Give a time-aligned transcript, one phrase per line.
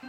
[0.00, 0.08] Today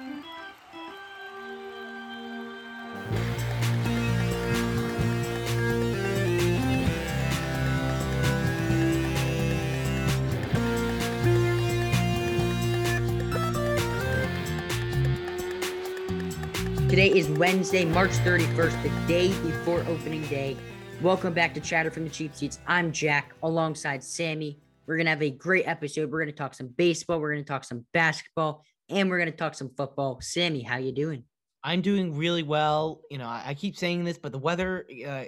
[17.10, 20.56] is Wednesday, March 31st, the day before opening day.
[21.02, 22.60] Welcome back to Chatter from the Cheap Seats.
[22.66, 24.58] I'm Jack alongside Sammy.
[24.88, 26.10] We're going to have a great episode.
[26.10, 29.32] We're going to talk some baseball, we're going to talk some basketball, and we're going
[29.32, 30.20] to talk some football.
[30.22, 31.24] Sammy, how you doing?
[31.64, 33.02] I'm doing really well.
[33.10, 35.26] You know, I, I keep saying this, but the weather uh,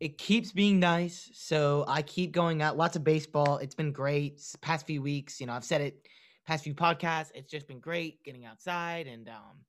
[0.00, 2.76] it keeps being nice, so I keep going out.
[2.76, 3.58] Lots of baseball.
[3.58, 5.40] It's been great past few weeks.
[5.40, 6.08] You know, I've said it
[6.46, 7.30] past few podcasts.
[7.34, 9.64] It's just been great getting outside and um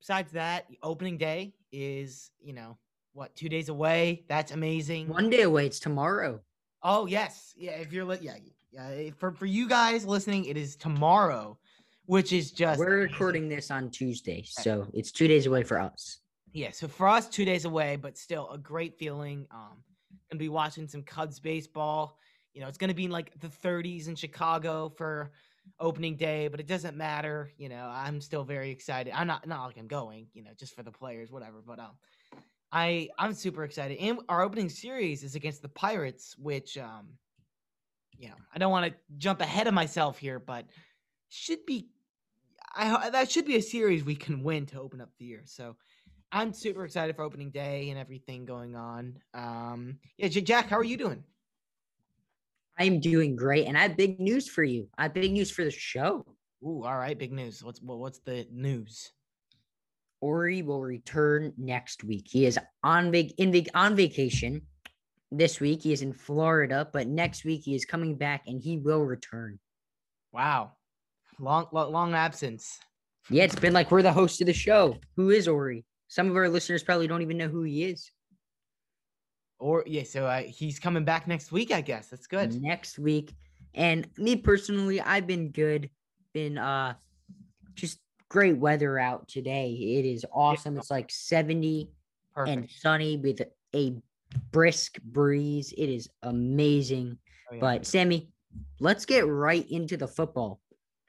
[0.00, 2.78] besides that, opening day is, you know,
[3.12, 4.24] what, two days away?
[4.28, 5.08] That's amazing.
[5.08, 5.66] One day away.
[5.66, 6.40] It's tomorrow.
[6.82, 7.52] Oh, yes.
[7.56, 7.72] Yeah.
[7.72, 8.36] If you're, li- yeah,
[8.72, 9.10] yeah.
[9.18, 11.58] For, for you guys listening, it is tomorrow,
[12.08, 12.78] which is just.
[12.80, 16.20] We're recording this on Tuesday, so it's two days away for us.
[16.52, 16.70] Yeah.
[16.70, 19.46] So for us, two days away, but still a great feeling.
[19.50, 19.82] Um,
[20.30, 22.18] gonna be watching some Cubs baseball.
[22.54, 25.32] You know, it's gonna be in like the 30s in Chicago for
[25.78, 27.52] opening day, but it doesn't matter.
[27.58, 29.12] You know, I'm still very excited.
[29.14, 31.62] I'm not not like I'm going, you know, just for the players, whatever.
[31.64, 31.92] But um,
[32.72, 33.98] I I'm super excited.
[33.98, 37.08] And our opening series is against the Pirates, which um,
[38.16, 40.64] you know, I don't want to jump ahead of myself here, but
[41.28, 41.88] should be.
[42.78, 45.42] I that should be a series we can win to open up the year.
[45.44, 45.76] So.
[46.30, 49.16] I'm super excited for opening day and everything going on.
[49.32, 51.24] Um, yeah, Jack, how are you doing?
[52.78, 54.88] I'm doing great, and I have big news for you.
[54.96, 56.24] I have big news for the show.
[56.62, 57.62] Ooh, all right, big news.
[57.64, 59.10] What's what's the news?
[60.20, 62.26] Ori will return next week.
[62.28, 64.62] He is on vac- in vac- on vacation
[65.30, 65.82] this week.
[65.82, 69.58] He is in Florida, but next week he is coming back and he will return.
[70.32, 70.72] Wow,
[71.40, 72.78] long long, long absence.
[73.30, 74.96] Yeah, it's been like we're the host of the show.
[75.16, 75.84] Who is Ori?
[76.08, 78.10] Some of our listeners probably don't even know who he is.
[79.58, 81.72] Or yeah, so uh, he's coming back next week.
[81.72, 82.60] I guess that's good.
[82.62, 83.34] Next week.
[83.74, 85.90] And me personally, I've been good.
[86.32, 86.94] Been uh
[87.74, 87.98] just
[88.28, 89.70] great weather out today.
[89.72, 90.76] It is awesome.
[90.78, 91.90] It's like 70
[92.34, 92.56] Perfect.
[92.56, 93.40] and sunny with
[93.74, 93.94] a
[94.52, 95.72] brisk breeze.
[95.76, 97.18] It is amazing.
[97.50, 97.60] Oh, yeah.
[97.60, 98.28] But Sammy,
[98.80, 100.60] let's get right into the football.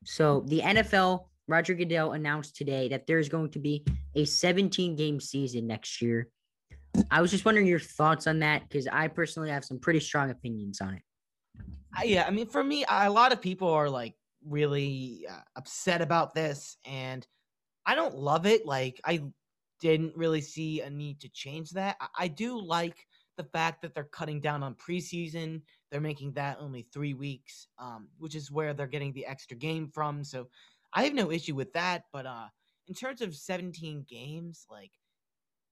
[0.06, 3.84] So the NFL, Roger Goodell announced today that there's going to be
[4.16, 6.30] a 17 game season next year.
[7.12, 10.32] I was just wondering your thoughts on that because I personally have some pretty strong
[10.32, 11.04] opinions on it.
[12.04, 14.16] Yeah, I mean, for me, a lot of people are like
[14.46, 17.26] really uh, upset about this, and
[17.86, 18.66] I don't love it.
[18.66, 19.24] Like, I
[19.82, 21.98] didn't really see a need to change that.
[22.18, 22.96] I do like
[23.38, 25.62] the fact that they're cutting down on preseason.
[25.92, 29.88] They're making that only three weeks, um, which is where they're getting the extra game
[29.88, 30.24] from.
[30.24, 30.50] So
[30.94, 32.04] I have no issue with that.
[32.14, 32.48] But uh,
[32.88, 34.92] in terms of 17 games, like,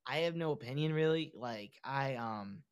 [0.07, 1.31] I have no opinion really.
[1.35, 2.63] Like, I um.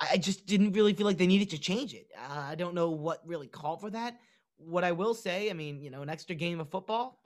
[0.00, 2.08] I just didn't really feel like they needed to change it.
[2.18, 4.18] Uh, I don't know what really called for that.
[4.56, 7.20] What I will say, I mean, you know, an extra game of football.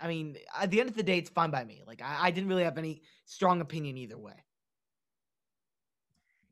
[0.00, 1.82] I mean, at the end of the day, it's fine by me.
[1.86, 4.45] Like, I, I didn't really have any strong opinion either way.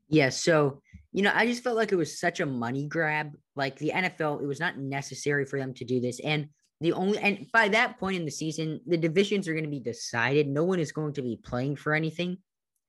[0.07, 3.31] Yeah, so you know, I just felt like it was such a money grab.
[3.55, 6.19] Like the NFL, it was not necessary for them to do this.
[6.19, 6.49] And
[6.81, 9.79] the only and by that point in the season, the divisions are going to be
[9.79, 10.47] decided.
[10.47, 12.37] No one is going to be playing for anything,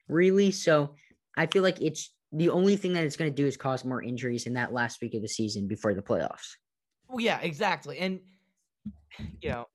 [0.09, 0.51] really.
[0.51, 0.97] So
[1.37, 4.03] I feel like it's the only thing that it's going to do is cause more
[4.03, 6.57] injuries in that last week of the season before the playoffs.
[7.09, 7.99] Well, yeah, exactly.
[7.99, 8.21] And
[9.41, 9.67] you know,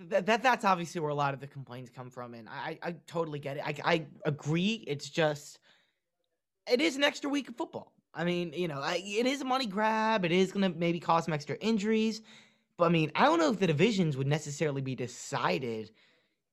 [0.00, 2.96] that, that that's obviously where a lot of the complaints come from, and I I
[3.06, 3.62] totally get it.
[3.64, 4.84] I I agree.
[4.86, 5.58] It's just
[6.70, 7.92] it is an extra week of football.
[8.14, 10.24] I mean, you know, I, it is a money grab.
[10.24, 12.22] It is going to maybe cause some extra injuries.
[12.76, 15.90] But I mean, I don't know if the divisions would necessarily be decided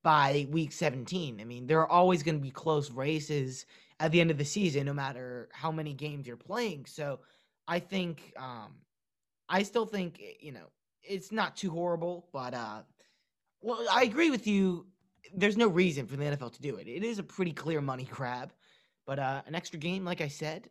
[0.03, 1.39] by week 17.
[1.39, 3.65] I mean, there are always going to be close races
[3.99, 6.85] at the end of the season, no matter how many games you're playing.
[6.87, 7.19] So
[7.67, 8.73] I think, um,
[9.47, 10.71] I still think, eh, you know,
[11.03, 12.81] it's not too horrible, but, uh,
[13.61, 14.87] well, I agree with you.
[15.35, 16.87] There's no reason for the NFL to do it.
[16.87, 18.53] It is a pretty clear money grab,
[19.11, 20.69] but, uh, an extra game, like I said,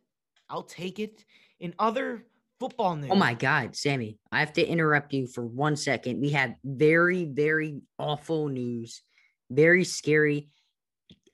[0.49, 1.23] I'll take it.
[1.59, 2.25] In other
[2.59, 6.19] football news, Oh my God, Sammy, I have to interrupt you for one second.
[6.19, 9.03] We have very, very awful news,
[9.51, 10.49] very scary.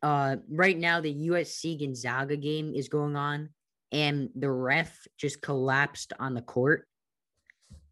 [0.04, 3.52] Uh, right now, the USC Gonzaga game is going on,
[3.94, 6.90] and the ref just collapsed on the court.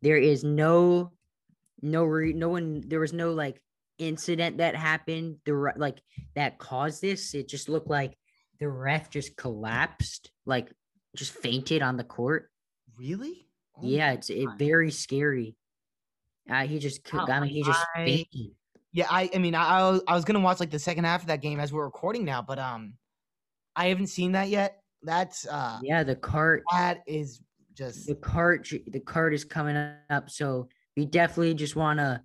[0.01, 1.13] There is no,
[1.81, 2.83] no, re- no one.
[2.85, 3.61] There was no like
[3.97, 5.37] incident that happened.
[5.45, 6.01] The like
[6.35, 7.33] that caused this.
[7.33, 8.17] It just looked like
[8.59, 10.71] the ref just collapsed, like
[11.15, 12.49] just fainted on the court.
[12.97, 13.47] Really?
[13.77, 15.55] Oh Yeah, it's it very scary.
[16.49, 17.85] Uh, he just, Oh, I mean, he just.
[17.95, 18.25] I-
[18.91, 21.41] Yeah, I I mean I I was- gonna watch like the second half of that
[21.41, 22.93] game as we're recording now, but um,
[23.75, 24.81] I haven't seen that yet.
[25.03, 27.41] That's uh, yeah, the cart, that is
[27.73, 29.75] just the cart, the cart is coming
[30.09, 30.29] up.
[30.29, 32.21] So we definitely just want to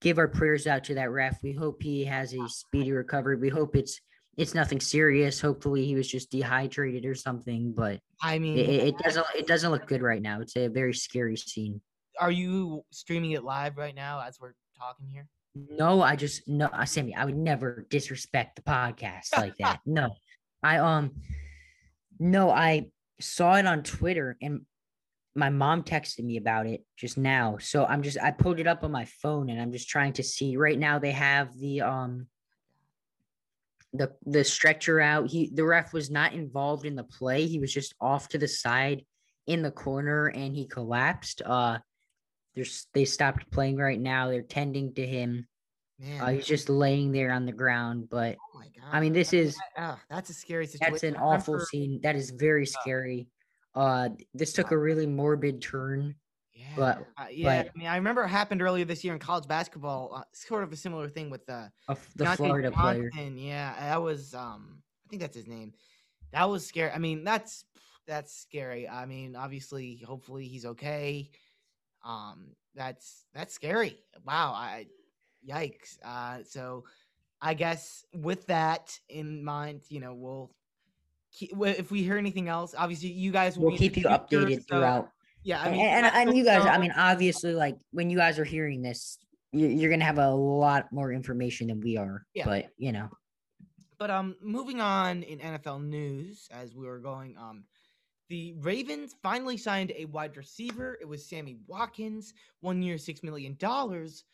[0.00, 1.42] give our prayers out to that ref.
[1.42, 3.36] We hope he has a speedy recovery.
[3.36, 4.00] We hope it's
[4.36, 5.40] it's nothing serious.
[5.40, 7.72] Hopefully, he was just dehydrated or something.
[7.72, 10.40] But I mean, it, it, doesn't it doesn't look good right now.
[10.40, 11.80] It's a very scary scene.
[12.20, 15.28] are you streaming it live right now as we're talking here?
[15.54, 19.80] No, I just no, Sammy, I would never disrespect the podcast like that.
[19.86, 20.14] No.
[20.62, 21.12] I um
[22.18, 22.86] no, I
[23.20, 24.62] saw it on Twitter and
[25.36, 27.58] my mom texted me about it just now.
[27.58, 30.22] So I'm just I pulled it up on my phone and I'm just trying to
[30.22, 32.26] see right now they have the um
[33.94, 35.30] the the stretcher out.
[35.30, 37.46] He the ref was not involved in the play.
[37.46, 39.04] He was just off to the side
[39.46, 41.40] in the corner and he collapsed.
[41.44, 41.78] Uh
[42.54, 44.28] there's they stopped playing right now.
[44.30, 45.46] They're tending to him.
[45.98, 48.08] Man, Uh, he's just laying there on the ground.
[48.10, 48.90] But oh my god.
[48.92, 50.92] I mean, this is ah, that's a scary situation.
[50.92, 52.00] that's an awful scene.
[52.02, 53.28] That is very scary.
[53.74, 56.14] Uh, this took a really morbid turn.
[56.54, 57.62] Yeah, but- uh, yeah.
[57.64, 60.14] but- I mean, I remember it happened earlier this year in college basketball.
[60.14, 61.68] Uh, sort of a similar thing with uh,
[62.16, 63.10] the Deontay Florida player.
[63.14, 65.72] Yeah, that was um I think that's his name.
[66.32, 66.90] That was scary.
[66.90, 67.64] I mean, that's
[68.06, 68.88] that's scary.
[68.88, 71.30] I mean, obviously, hopefully he's okay.
[72.04, 73.98] Um that's that's scary.
[74.24, 74.86] Wow, I
[75.48, 75.98] yikes.
[76.04, 76.84] Uh so
[77.40, 80.50] I guess with that in mind, you know, we'll
[81.32, 84.56] keep, if we hear anything else, obviously you guys will We'll keep you future, updated
[84.60, 85.10] so- throughout.
[85.44, 88.16] Yeah, I And, mean, and, let and you guys, I mean, obviously, like when you
[88.16, 89.18] guys are hearing this,
[89.52, 92.26] you- you're gonna have a lot more information than we are.
[92.34, 92.46] Yeah.
[92.46, 93.10] But you know,
[93.98, 97.64] But um, moving on in NFL news, as we were going, um,
[98.30, 100.98] the Ravens finally signed a wide receiver.
[101.00, 104.24] It was Sammy Watkins, one year, six million dollars.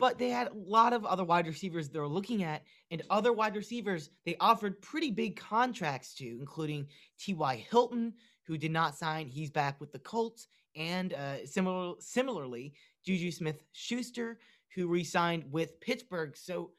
[0.00, 3.32] But they had a lot of other wide receivers they were looking at, and other
[3.32, 6.88] wide receivers they offered pretty big contracts to, including
[7.20, 7.64] T.Y.
[7.70, 8.14] Hilton,
[8.46, 9.26] who did not sign.
[9.26, 12.74] He's back with the Colts, and uh, similar, similarly,
[13.04, 14.38] Juju Smith-Schuster,
[14.74, 16.36] who re-signed with Pittsburgh.
[16.36, 16.72] So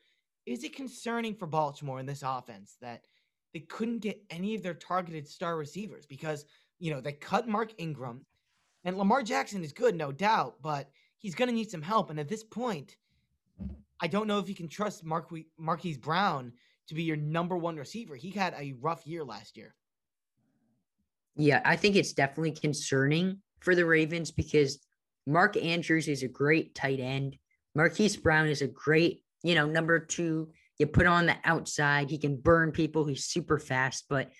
[0.45, 3.05] is it concerning for Baltimore in this offense that
[3.53, 6.45] they couldn't get any of their targeted star receivers because
[6.79, 8.25] you know they cut Mark Ingram
[8.85, 12.11] and Lamar Jackson is good, no doubt, but he's going to need some help.
[12.11, 12.97] And at this point,
[13.99, 16.53] I don't know if you can trust Mark Marquise Brown
[16.87, 18.15] to be your number one receiver.
[18.15, 19.73] He had a rough year last year.
[21.35, 24.79] Yeah, I think it's definitely concerning for the Ravens because
[25.27, 27.37] Mark Andrews is a great tight end.
[27.73, 30.51] Marquise Brown is a great, you know, number two.
[30.77, 33.05] You put on the outside, he can burn people.
[33.05, 34.31] He's super fast, but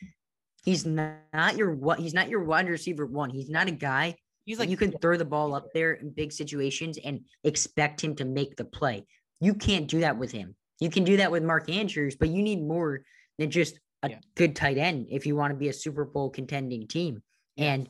[0.64, 3.30] he's not, your what he's not your wide receiver one.
[3.30, 4.16] He's not a guy
[4.46, 8.16] He's like you can throw the ball up there in big situations and expect him
[8.18, 9.06] to make the play.
[9.42, 10.56] You can't do that with him.
[10.80, 13.02] You can do that with Mark Andrews, but you need more
[13.40, 14.20] than just a Yeah.
[14.36, 17.22] good tight end if you want to be a Super Bowl contending team.
[17.58, 17.90] And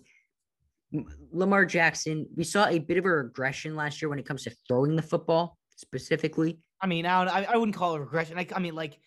[1.31, 4.55] Lamar Jackson, we saw a bit of a regression last year when it comes to
[4.67, 6.59] throwing the football specifically.
[6.81, 8.37] I mean, I, don't- I I wouldn't call it regression.
[8.37, 8.99] I, I mean, like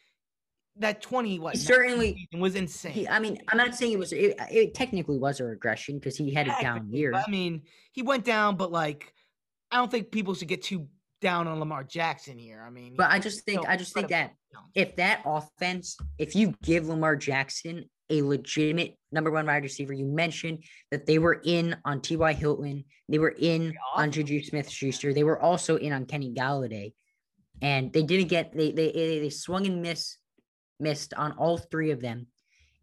[0.76, 2.92] that twenty what certainly, was insane.
[2.92, 6.16] he, I mean, I'm not saying it was, it, it technically was a regression because
[6.16, 7.14] he had a down year.
[7.14, 7.62] I mean,
[7.92, 9.12] he went down, but like,
[9.70, 10.88] I don't think people should get too
[11.20, 12.64] down on Lamar Jackson here.
[12.66, 14.32] I mean, But I just think, still I just think that
[14.74, 20.06] if that offense, if you give Lamar Jackson a legitimate number one wide receiver, you
[20.06, 22.32] mentioned that they were in on T.Y.
[22.32, 24.10] Hilton, they were in on.
[24.10, 26.92] Juju Smith Schuster, they were also in on Kenny Golladay,
[27.60, 30.16] and they didn't get they they they swung and miss
[30.80, 32.26] missed on all three of them,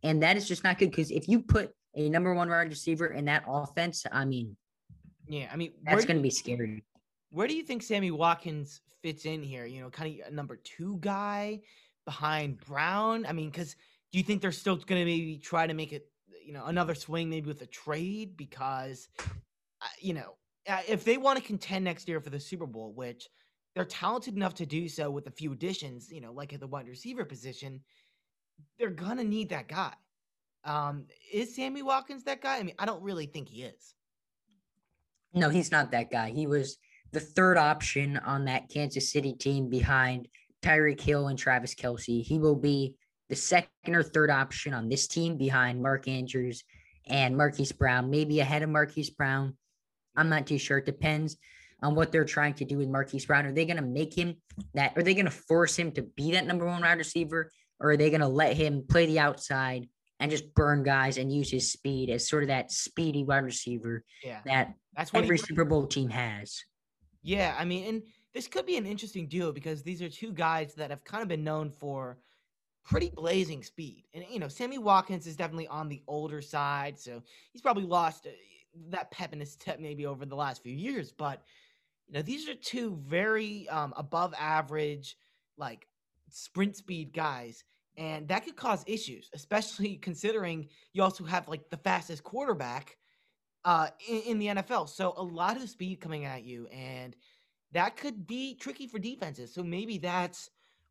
[0.04, 3.08] and that is just not good because if you put a number one wide receiver
[3.08, 4.58] in that offense, I mean
[5.28, 6.84] yeah, I mean, that's going to be scary.
[7.36, 9.66] Where do you think Sammy Watkins fits in here?
[9.66, 11.60] You know, kind of a number two guy
[12.06, 13.26] behind Brown.
[13.26, 13.76] I mean, because
[14.14, 16.08] do you think they're still going to maybe try to make it,
[16.46, 18.38] you know, another swing maybe with a trade?
[18.38, 20.36] Because, uh, you know,
[20.70, 23.28] uh, if they want to contend next year for the Super Bowl, which
[23.76, 26.68] they're talented enough to do so with a few additions, you know, like at the
[26.68, 27.82] wide receiver position,
[28.80, 29.94] they're gonna need that guy.
[30.64, 32.60] Um, is Sammy Watkins that guy?
[32.60, 33.94] I mean, I don't really think he is.
[35.34, 36.30] No, he's not that guy.
[36.30, 36.78] He was
[37.16, 40.28] the third option on that Kansas City team behind
[40.62, 42.22] Tyreek Hill and Travis Kelce.
[42.22, 42.96] He will be
[43.30, 46.64] the second or third option on this team behind Mark Andrews
[47.08, 49.56] and Marquise Brown, maybe ahead of Marquise Brown.
[50.18, 50.80] I'm not too sure.
[50.80, 51.38] It depends
[51.82, 53.46] on what they're trying to do with Marquise Brown.
[53.46, 54.36] Are they going to make him
[54.74, 54.92] that?
[54.98, 57.50] Are they going to force him to be that number one wide receiver?
[57.80, 59.88] Or are they going to let him play the outside
[60.20, 64.04] and just burn guys and use his speed as sort of that speedy wide receiver
[64.22, 65.38] Yeah, that that's what every.
[65.38, 66.62] Super Bowl team has.
[67.26, 68.04] Yeah, I mean, and
[68.36, 71.28] this could be an interesting duo because these are two guys that have kind of
[71.28, 72.20] been known for
[72.84, 74.04] pretty blazing speed.
[74.14, 78.28] And you know, Sammy Watkins is definitely on the older side, so he's probably lost
[78.28, 78.30] uh,
[78.92, 81.12] that pep in his step maybe over the last few years.
[81.12, 81.42] But
[82.08, 85.18] you know, these are two very um, above average,
[85.58, 85.88] like
[86.30, 87.64] sprint speed guys,
[87.98, 92.98] and that could cause issues, especially considering you also have like the fastest quarterback
[93.66, 94.88] uh, in, in the NFL.
[94.88, 97.16] So a lot of speed coming at you, and
[97.74, 99.54] that could be tricky for defenses.
[99.54, 100.50] So maybe that's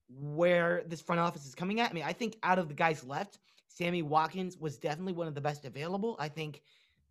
[0.08, 1.90] where this front office is coming at.
[1.90, 3.38] I mean, I think out of the guys left,
[3.68, 6.16] Sammy Watkins was definitely one of the best available.
[6.18, 6.60] I think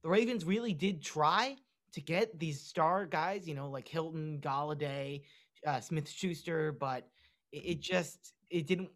[0.03, 1.55] the Ravens really did try
[1.93, 5.22] to get these star guys, you know, like Hilton, Golladay,
[5.65, 7.08] uh, Smith Schuster, but
[7.51, 8.89] it, it, just it didn't.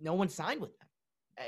[0.00, 0.88] No one signed with them.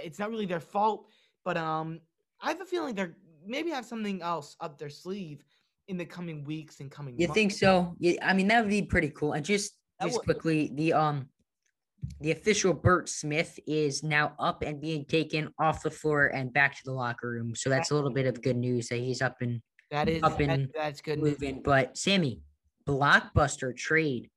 [0.03, 1.07] It's not really their fault,
[1.45, 2.01] but um,
[2.41, 3.17] I have a feeling they're
[3.47, 5.43] maybe have something else up their sleeve
[5.89, 7.15] in the coming weeks and coming.
[7.19, 7.35] You months.
[7.41, 7.95] think so?
[7.99, 9.33] Yeah, I mean that would be pretty cool.
[9.33, 10.25] And just just would.
[10.25, 11.29] quickly, the um
[12.21, 16.75] the official Bert Smith is now up and being taken off the floor and back
[16.77, 17.55] to the locker room.
[17.55, 20.39] So that's a little bit of good news that he's up and That is up
[20.39, 21.19] that, and that's good.
[21.19, 21.33] news.
[21.33, 21.63] moving.
[21.63, 22.41] But Sammy,
[22.89, 24.31] blockbuster trade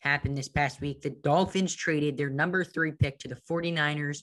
[0.00, 1.00] happened this past week.
[1.02, 4.22] The Dolphins traded their number three pick to the 49ers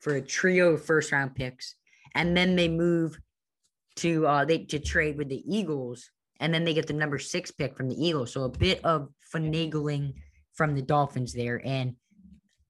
[0.00, 1.74] for a trio of first round picks.
[2.14, 3.18] And then they move
[3.96, 6.10] to uh they to trade with the Eagles.
[6.38, 8.32] And then they get the number six pick from the Eagles.
[8.32, 10.14] So a bit of finagling
[10.54, 11.60] from the Dolphins there.
[11.64, 11.96] And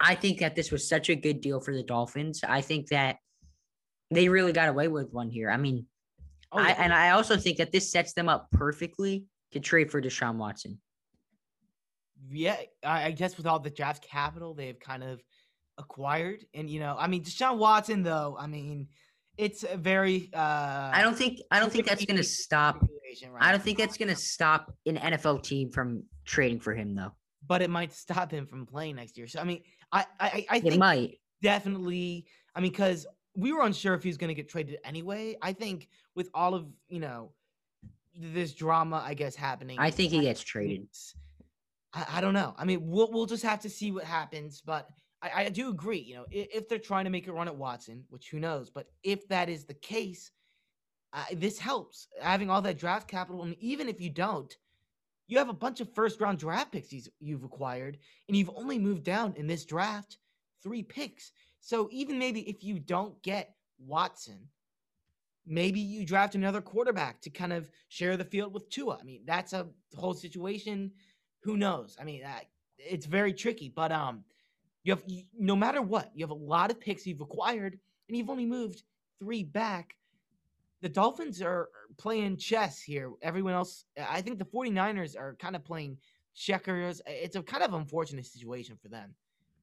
[0.00, 2.43] I think that this was such a good deal for the Dolphins.
[2.47, 3.19] I think that
[4.11, 5.50] they really got away with one here.
[5.50, 5.87] I mean,
[6.53, 10.03] Oh, I, and I also think that this sets them up perfectly to trade for
[10.03, 10.81] Deshaun Watson.
[12.29, 15.23] yeah, I, I guess with all the draft capital they've kind of
[15.79, 18.89] acquired, and you know, I mean, Deshaun Watson though, I mean,
[19.38, 20.30] it's a very.
[20.34, 22.80] uh I don't think I don't think that's going to stop.
[22.82, 26.94] right I don't think that's going to stop an NFL team from trading for him,
[26.94, 27.12] though.
[27.46, 29.26] but it might stop him from playing next year.
[29.26, 31.18] So I mean, I I, I It think might.
[31.42, 32.26] definitely.
[32.54, 33.06] I mean, because
[33.37, 35.37] we were unsure if he was going to get traded anyway.
[35.40, 37.32] I think with all of you know
[38.14, 39.78] this drama, I guess happening.
[39.78, 40.88] I think he gets traded.
[41.94, 42.54] I, I don't know.
[42.58, 44.62] I mean, we'll we'll just have to see what happens.
[44.64, 44.88] But
[45.23, 45.99] I, I do agree.
[46.00, 48.71] You know, if, if they're trying to make a run at Watson, which who knows,
[48.71, 50.31] but if that is the case,
[51.12, 53.43] uh, this helps having all that draft capital.
[53.43, 54.57] And even if you don't,
[55.27, 57.99] you have a bunch of first round draft picks you've, acquired,
[58.29, 60.19] and you've only moved down in this draft
[60.62, 61.33] three picks.
[61.61, 64.49] So even maybe if you don't get Watson,
[65.47, 68.99] maybe you draft another quarterback to kind of share the field with Tua.
[69.00, 70.91] I mean, that's a whole situation.
[71.43, 71.97] Who knows?
[72.00, 72.41] I mean, uh,
[72.79, 73.69] it's very tricky.
[73.69, 74.25] But um,
[74.82, 75.02] you have
[75.38, 78.82] no matter what, you have a lot of picks you've acquired, and you've only moved
[79.18, 79.96] three back.
[80.80, 81.68] The Dolphins are
[81.99, 83.12] playing chess here.
[83.22, 85.99] Everyone else, I think the 49ers are kind of playing
[86.34, 87.02] checkers.
[87.06, 89.14] It's a kind of unfortunate situation for them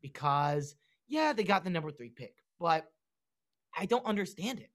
[0.02, 0.76] because,
[1.08, 2.86] yeah, they got the number three pick, but
[3.76, 4.70] I don't understand it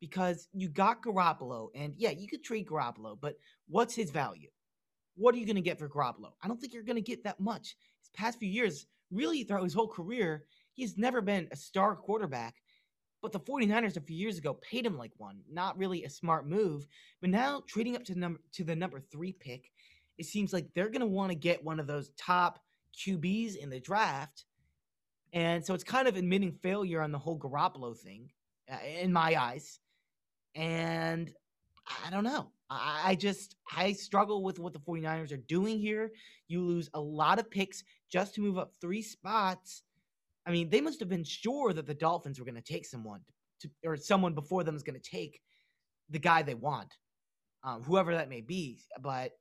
[0.00, 4.50] because you got Garoppolo, and yeah, you could trade Garoppolo, but what's his value?
[5.16, 6.32] What are you going to get for Garoppolo?
[6.42, 7.76] I don't think you're going to get that much.
[8.00, 12.56] His past few years, really throughout his whole career, he's never been a star quarterback.
[13.22, 15.40] But the 49ers a few years ago paid him like one.
[15.50, 16.86] Not really a smart move.
[17.20, 19.70] But now trading up to number to the number three pick,
[20.18, 22.58] it seems like they're gonna want to get one of those top
[22.94, 24.44] QBs in the draft.
[25.32, 28.30] And so it's kind of admitting failure on the whole Garoppolo thing,
[28.70, 29.80] uh, in my eyes.
[30.54, 31.32] And
[32.06, 32.50] I don't know.
[32.70, 36.12] I, just I struggle with what the 49ers are doing here.
[36.48, 39.82] You lose a lot of picks just to move up three spots.
[40.46, 43.20] I mean, they must have been sure that the Dolphins were going to take someone
[43.60, 45.40] to, or someone before them is going to take
[46.10, 46.92] the guy they want,
[47.62, 48.80] um, whoever that may be.
[49.00, 49.32] But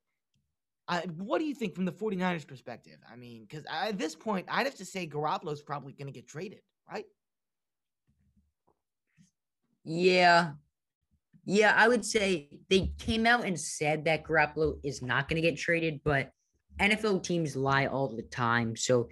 [0.87, 2.97] I, what do you think from the 49ers perspective?
[3.11, 6.27] I mean, because at this point, I'd have to say Garoppolo's probably going to get
[6.27, 7.05] traded, right?
[9.83, 10.51] Yeah.
[11.45, 15.47] Yeah, I would say they came out and said that Garoppolo is not going to
[15.47, 16.31] get traded, but
[16.79, 18.75] NFL teams lie all the time.
[18.75, 19.09] So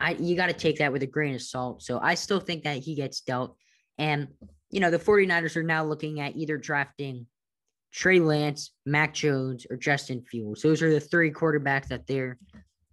[0.00, 1.82] I you got to take that with a grain of salt.
[1.82, 3.56] So I still think that he gets dealt.
[3.98, 4.28] And,
[4.70, 7.26] you know, the 49ers are now looking at either drafting
[7.92, 10.62] Trey Lance, Mac Jones, or Justin Fields.
[10.62, 12.38] Those are the three quarterbacks that they're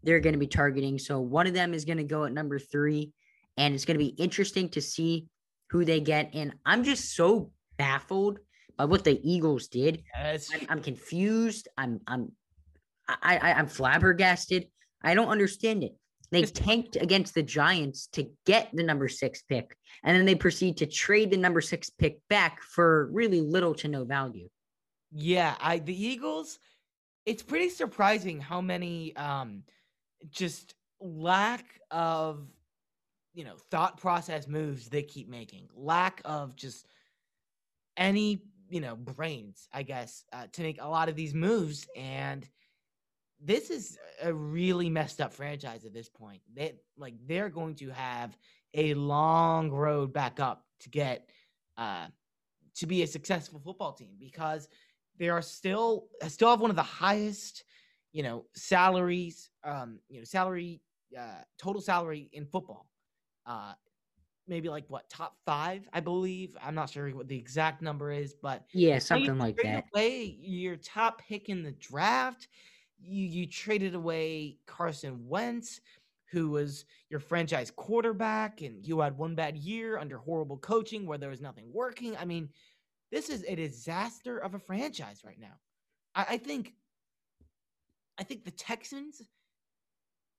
[0.03, 0.97] they're going to be targeting.
[0.97, 3.11] So one of them is going to go at number three,
[3.57, 5.27] and it's going to be interesting to see
[5.69, 6.31] who they get.
[6.33, 8.39] And I'm just so baffled
[8.79, 10.01] by what the Eagles did.
[10.15, 10.49] Yes.
[10.53, 11.67] I'm, I'm confused.
[11.77, 12.31] I'm I'm
[13.07, 14.67] I, I I'm flabbergasted.
[15.03, 15.95] I don't understand it.
[16.31, 20.77] They tanked against the Giants to get the number six pick, and then they proceed
[20.77, 24.47] to trade the number six pick back for really little to no value.
[25.11, 26.57] Yeah, I the Eagles
[27.25, 29.63] it's pretty surprising how many um
[30.29, 32.47] just lack of
[33.33, 36.87] you know thought process moves they keep making lack of just
[37.97, 42.47] any you know brains i guess uh, to make a lot of these moves and
[43.41, 46.41] this is a really messed up franchise at this point.
[46.53, 48.37] They like they're going to have
[48.73, 51.29] a long road back up to get
[51.77, 52.07] uh
[52.75, 54.67] to be a successful football team because
[55.17, 57.63] they are still still have one of the highest
[58.11, 60.81] you know salaries um you know salary
[61.17, 62.87] uh total salary in football
[63.45, 63.73] uh
[64.49, 66.57] maybe like what top five, I believe.
[66.61, 69.85] I'm not sure what the exact number is, but yeah, something like that.
[69.93, 72.47] Away your top pick in the draft.
[73.01, 75.79] You you traded away Carson Wentz,
[76.31, 81.17] who was your franchise quarterback, and you had one bad year under horrible coaching where
[81.17, 82.17] there was nothing working.
[82.17, 82.49] I mean,
[83.11, 85.57] this is a disaster of a franchise right now.
[86.15, 86.73] I, I think.
[88.17, 89.21] I think the Texans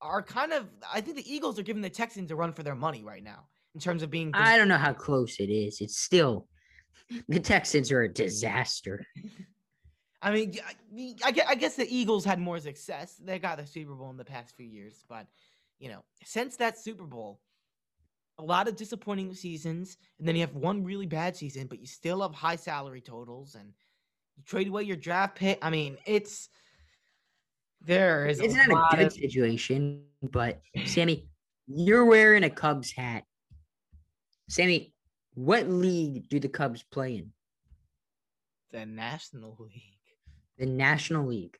[0.02, 0.66] are kind of.
[0.92, 3.46] I think the Eagles are giving the Texans a run for their money right now
[3.74, 4.30] in terms of being.
[4.34, 5.80] I don't know how close it is.
[5.80, 6.46] It's still
[7.28, 9.06] the Texans are a disaster.
[10.22, 10.58] I mean,
[11.24, 13.16] I, I guess the Eagles had more success.
[13.22, 15.26] They got the Super Bowl in the past few years, but
[15.78, 17.40] you know, since that Super Bowl,
[18.38, 21.86] a lot of disappointing seasons, and then you have one really bad season, but you
[21.86, 23.72] still have high salary totals, and
[24.36, 25.58] you trade away your draft pick.
[25.62, 26.50] I mean, it's
[27.80, 28.40] there is.
[28.40, 29.12] It's a not a good of...
[29.14, 31.28] situation, but Sammy,
[31.66, 33.24] you're wearing a Cubs hat.
[34.50, 34.92] Sammy,
[35.35, 37.30] what league do the Cubs play in?
[38.73, 40.00] The National League.
[40.59, 41.57] The National League.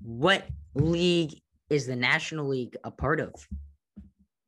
[0.00, 1.34] What league
[1.68, 3.34] is the National League a part of?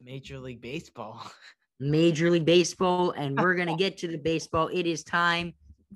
[0.03, 1.23] Major League Baseball.
[1.81, 4.71] Major League Baseball, and we're gonna get to the baseball.
[4.73, 5.53] It is time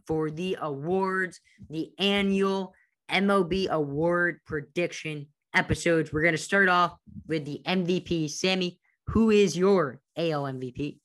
[0.06, 2.74] for the awards, the annual
[3.10, 6.12] MLB award prediction episodes.
[6.12, 8.28] We're gonna start off with the MVP.
[8.28, 10.98] Sammy, who is your AL MVP?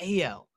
[0.00, 0.48] AL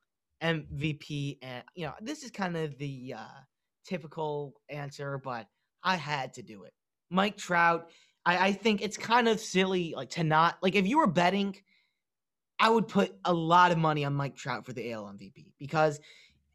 [0.42, 3.40] MVP, and you know this is kind of the uh,
[3.84, 5.46] typical answer, but
[5.82, 6.72] I had to do it.
[7.10, 7.90] Mike Trout.
[8.24, 11.56] I, I think it's kind of silly, like to not like if you were betting,
[12.58, 15.98] I would put a lot of money on Mike Trout for the AL MVP because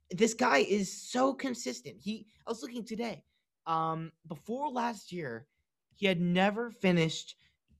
[0.10, 1.97] this guy is so consistent.
[2.00, 3.23] He I was looking today.
[3.65, 5.45] Um, before last year,
[5.95, 7.36] he had never finished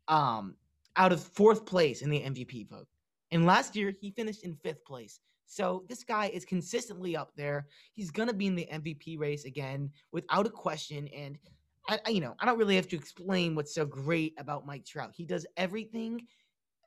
[0.08, 0.56] um
[0.98, 2.88] out of fourth place in the MVP vote.
[3.32, 5.20] And last year, he finished in fifth place.
[5.46, 7.68] So this guy is consistently up there.
[7.94, 11.08] He's gonna be in the MVP race again, without a question.
[11.08, 11.38] And
[11.88, 15.14] I, you know, I don't really have to explain what's so great about Mike Trout.
[15.16, 16.28] He does everything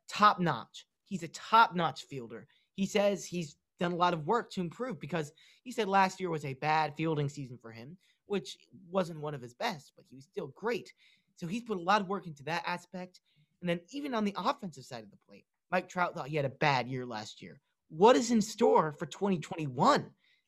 [0.09, 0.87] top notch.
[1.05, 2.47] He's a top notch fielder.
[2.75, 6.31] He says he's done a lot of work to improve because he said last year
[6.31, 8.59] was a bad fielding season for him, which
[8.91, 10.93] wasn't one of his best, but he was still great.
[11.37, 13.21] So he's put a lot of work into that aspect.
[13.63, 16.45] And then even on the offensive side of the plate, Mike Trout thought he had
[16.45, 17.61] a bad year last year.
[17.89, 20.05] What is in store for 2021?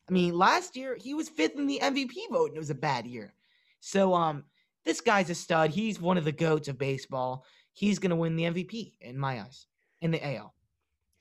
[0.08, 2.74] I mean, last year he was fifth in the MVP vote and it was a
[2.74, 3.34] bad year.
[3.80, 4.44] So um
[4.84, 5.70] this guy's a stud.
[5.70, 7.44] He's one of the goats of baseball.
[7.72, 9.66] He's gonna win the MVP in my eyes
[10.00, 10.54] in the AL.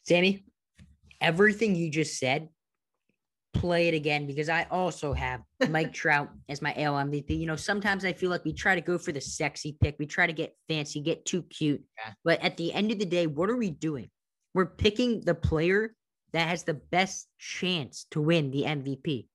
[0.03, 0.45] Sammy,
[1.19, 2.49] everything you just said
[3.53, 7.37] play it again because I also have Mike Trout as my AL MVP.
[7.37, 10.05] You know, sometimes I feel like we try to go for the sexy pick, we
[10.05, 11.83] try to get fancy, get too cute.
[11.97, 12.13] Yeah.
[12.23, 14.09] But at the end of the day, what are we doing?
[14.53, 15.93] We're picking the player
[16.33, 19.27] that has the best chance to win the MVP.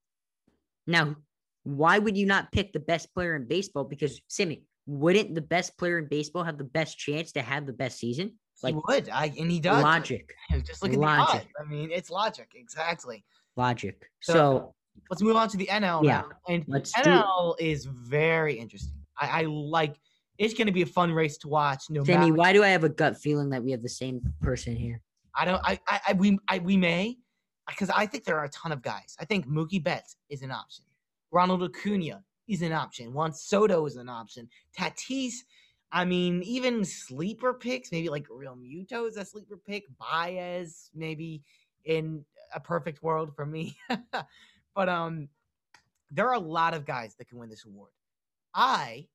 [0.85, 1.15] Now,
[1.63, 3.83] why would you not pick the best player in baseball?
[3.83, 7.73] Because Sammy, wouldn't the best player in baseball have the best chance to have the
[7.73, 8.33] best season?
[8.63, 9.83] Like, he would, I and he does.
[9.83, 10.33] Logic.
[10.65, 11.27] Just look at logic.
[11.27, 11.47] the odds.
[11.61, 13.23] I mean, it's logic exactly
[13.57, 14.09] logic.
[14.21, 14.75] So, so
[15.09, 16.29] let's move on to the NL yeah, now.
[16.47, 18.93] And let's NL is very interesting.
[19.19, 19.95] I, I like
[20.37, 21.89] it's going to be a fun race to watch.
[21.89, 24.75] No Sammy, why do I have a gut feeling that we have the same person
[24.75, 25.01] here?
[25.35, 25.61] I don't.
[25.63, 25.79] I.
[25.87, 25.99] I.
[26.09, 26.37] I we.
[26.47, 27.17] I, we may,
[27.67, 29.15] because I think there are a ton of guys.
[29.19, 30.85] I think Mookie Betts is an option.
[31.31, 33.13] Ronald Acuna is an option.
[33.13, 34.47] Juan Soto is an option.
[34.77, 35.33] Tatis.
[35.89, 39.85] I mean, even sleeper picks, maybe like Realmuto is a sleeper pick.
[39.97, 41.43] Baez, maybe
[41.85, 43.77] in a perfect world for me.
[44.75, 45.29] but um
[46.11, 47.91] there are a lot of guys that can win this award.
[48.53, 49.07] I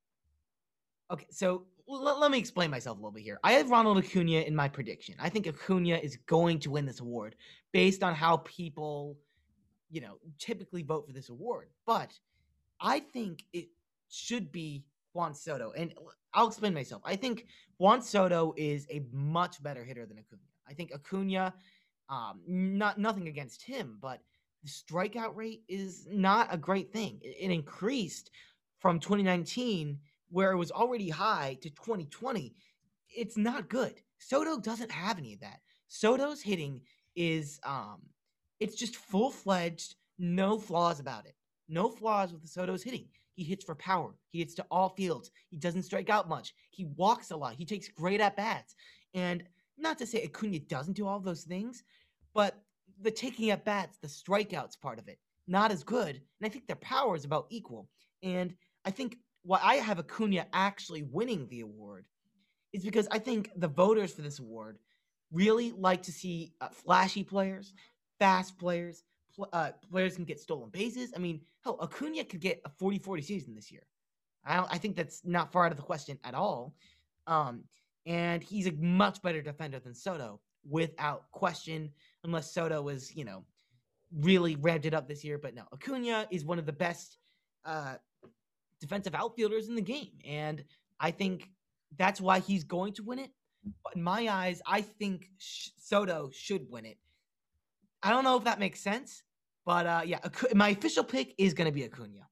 [1.10, 3.38] okay, so l- let me explain myself a little bit here.
[3.42, 5.14] I have Ronald Acuna in my prediction.
[5.18, 7.36] I think Acuna is going to win this award
[7.72, 9.18] based on how people,
[9.90, 11.68] you know, typically vote for this award.
[11.86, 12.12] But
[12.80, 13.68] I think it
[14.08, 15.72] should be Juan Soto.
[15.72, 15.94] And
[16.34, 17.02] I'll explain myself.
[17.04, 17.46] I think
[17.78, 20.42] Juan Soto is a much better hitter than Acuna.
[20.68, 21.54] I think Acuna
[22.08, 24.20] um, not nothing against him, but
[24.62, 27.18] the strikeout rate is not a great thing.
[27.22, 28.30] It, it increased
[28.78, 29.98] from 2019
[30.30, 32.54] where it was already high to 2020,
[33.14, 33.94] it's not good.
[34.18, 35.60] Soto doesn't have any of that.
[35.88, 36.80] Soto's hitting
[37.14, 38.00] is um
[38.60, 41.34] it's just full-fledged, no flaws about it.
[41.68, 43.06] No flaws with the Soto's hitting.
[43.34, 44.14] He hits for power.
[44.30, 45.30] He hits to all fields.
[45.48, 46.54] He doesn't strike out much.
[46.70, 47.54] He walks a lot.
[47.56, 48.76] He takes great at bats.
[49.14, 49.42] And
[49.82, 51.82] not to say Acuna doesn't do all those things,
[52.34, 52.62] but
[53.00, 56.16] the taking at bats, the strikeouts part of it, not as good.
[56.16, 57.88] And I think their power is about equal.
[58.22, 62.06] And I think why I have Acuna actually winning the award
[62.72, 64.78] is because I think the voters for this award
[65.32, 67.72] really like to see uh, flashy players,
[68.18, 69.02] fast players,
[69.34, 71.12] pl- uh, players can get stolen bases.
[71.14, 73.86] I mean, hell, Acuna could get a 40 40 season this year.
[74.44, 76.74] I, I think that's not far out of the question at all.
[77.26, 77.64] Um,
[78.06, 81.90] and he's a much better defender than Soto without question,
[82.24, 83.44] unless Soto was, you know,
[84.20, 85.38] really ramped it up this year.
[85.38, 87.18] But no, Acuna is one of the best
[87.64, 87.94] uh,
[88.80, 90.12] defensive outfielders in the game.
[90.26, 90.64] And
[91.00, 91.50] I think
[91.96, 93.30] that's why he's going to win it.
[93.84, 96.98] But in my eyes, I think Soto should win it.
[98.02, 99.22] I don't know if that makes sense,
[99.64, 100.18] but uh, yeah,
[100.54, 102.26] my official pick is going to be Acuna.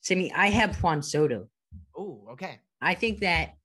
[0.00, 1.48] Sammy, I have Juan Soto.
[1.96, 2.60] Oh, okay.
[2.80, 3.56] I think that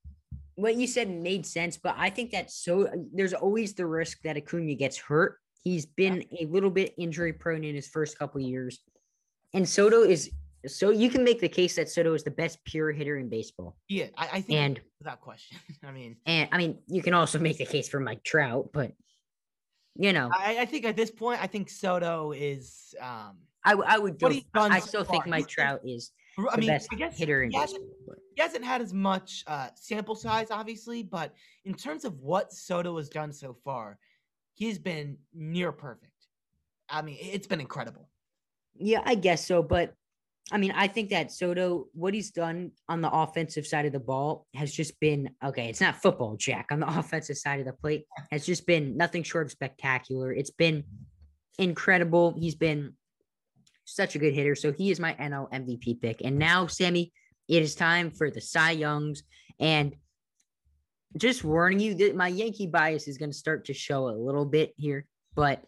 [0.61, 4.37] what you said made sense, but I think that so there's always the risk that
[4.37, 5.37] Acuna gets hurt.
[5.63, 8.79] He's been a little bit injury prone in his first couple years,
[9.53, 10.31] and Soto is
[10.67, 13.77] so you can make the case that Soto is the best pure hitter in baseball.
[13.87, 15.57] Yeah, I, I think and, without question.
[15.83, 18.91] I mean, and I mean, you can also make the case for Mike Trout, but
[19.95, 22.93] you know, I, I think at this point, I think Soto is.
[23.01, 24.17] um I, I would.
[24.17, 26.11] Go, I still so think Mike Trout is.
[26.51, 27.83] I mean, I guess hitter in he hasn't,
[28.35, 31.33] he hasn't had as much uh, sample size, obviously, but
[31.65, 33.97] in terms of what Soto has done so far,
[34.53, 36.11] he's been near perfect.
[36.89, 38.09] I mean, it's been incredible.
[38.75, 39.93] Yeah, I guess so, but
[40.51, 43.99] I mean, I think that Soto, what he's done on the offensive side of the
[43.99, 45.69] ball has just been okay.
[45.69, 46.67] It's not football, Jack.
[46.71, 50.33] On the offensive side of the plate has just been nothing short of spectacular.
[50.33, 50.83] It's been
[51.59, 52.35] incredible.
[52.37, 52.93] He's been
[53.95, 54.55] such a good hitter.
[54.55, 56.21] So he is my NL MVP pick.
[56.23, 57.11] And now, Sammy,
[57.47, 59.23] it is time for the Cy Youngs.
[59.59, 59.95] And
[61.17, 64.45] just warning you that my Yankee bias is going to start to show a little
[64.45, 65.63] bit here, but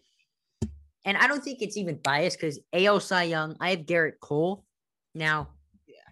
[1.04, 4.64] and I don't think it's even biased because AL Cy Young, I have Gerrit Cole.
[5.14, 5.48] Now.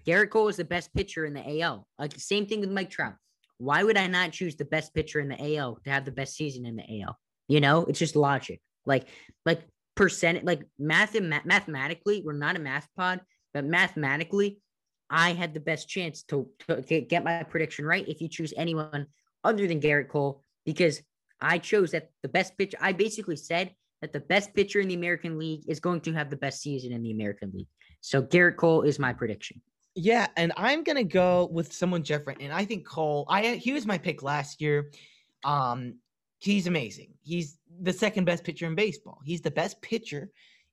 [0.06, 1.86] Gerrit Cole is the best pitcher in the AL.
[1.98, 3.14] Like the same thing with Mike Trout.
[3.58, 6.34] Why would I not choose the best pitcher in the AL to have the best
[6.34, 7.18] season in the AL?
[7.48, 8.60] You know, it's just logic.
[8.86, 9.06] Like,
[9.44, 9.62] like
[10.00, 13.20] percent, like math, mathematically, we're not a math pod,
[13.52, 14.58] but mathematically,
[15.10, 19.08] I had the best chance to, to get my prediction right if you choose anyone
[19.44, 21.02] other than Gerrit Cole because
[21.38, 22.78] I chose that the best pitcher.
[22.80, 26.30] I basically said that the best pitcher in the American League is going to have
[26.30, 27.68] the best season in the American League.
[28.00, 29.60] So Gerrit Cole is my prediction.
[29.94, 32.40] Yeah, and I'm gonna go with someone different.
[32.40, 34.92] And I think Cole, I he was my pick last year.
[35.44, 35.96] Um,
[36.40, 37.14] he's amazing.
[37.22, 39.20] He's the second best pitcher in baseball.
[39.24, 40.30] He's the best pitcher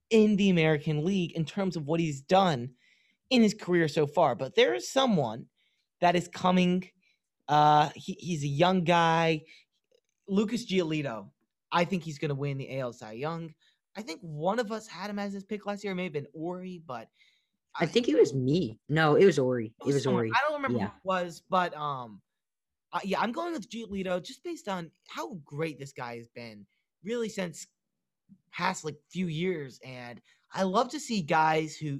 [0.09, 2.69] in the American League in terms of what he's done
[3.29, 4.35] in his career so far.
[4.35, 5.45] But there is someone
[6.01, 6.89] that is coming.
[7.47, 9.43] Uh, he, he's a young guy,
[10.27, 11.29] Lucas Giolito.
[11.71, 13.53] I think he's going to win the AL Cy Young.
[13.95, 15.91] I think one of us had him as his pick last year.
[15.91, 17.09] It may have been Ori, but
[17.75, 18.79] I, I think it was me.
[18.87, 19.73] No, it was Ori.
[19.81, 20.31] It was, it was Ori.
[20.33, 20.85] I don't remember yeah.
[20.85, 22.21] who it was, but um,
[22.93, 26.65] uh, yeah, I'm going with Giolito just based on how great this guy has been,
[27.03, 27.67] really since
[28.51, 29.79] past like few years.
[29.83, 30.21] And
[30.53, 31.99] I love to see guys who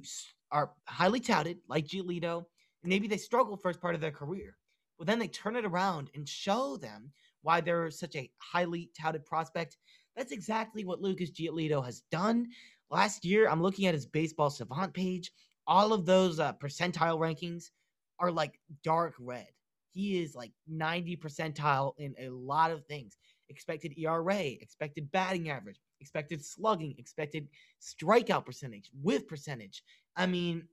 [0.50, 2.44] are highly touted, like Giolito.
[2.84, 4.56] Maybe they struggle first part of their career,
[4.98, 9.26] but then they turn it around and show them why they're such a highly touted
[9.26, 9.76] prospect.
[10.16, 12.48] That's exactly what Lucas Giolito has done.
[12.90, 15.32] Last year, I'm looking at his baseball savant page.
[15.66, 17.70] All of those uh, percentile rankings
[18.18, 19.48] are like dark red.
[19.92, 23.16] He is like 90 percentile in a lot of things
[23.48, 27.48] expected ERA, expected batting average, expected slugging, expected
[27.80, 29.82] strikeout percentage, with percentage.
[30.16, 30.64] I mean,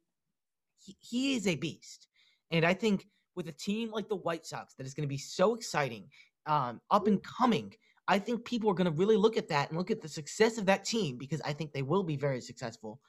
[0.83, 2.07] he, he is a beast.
[2.51, 5.17] And I think with a team like the White Sox that is going to be
[5.17, 6.05] so exciting
[6.45, 7.73] um, up and coming,
[8.07, 10.57] I think people are going to really look at that and look at the success
[10.57, 12.99] of that team because I think they will be very successful.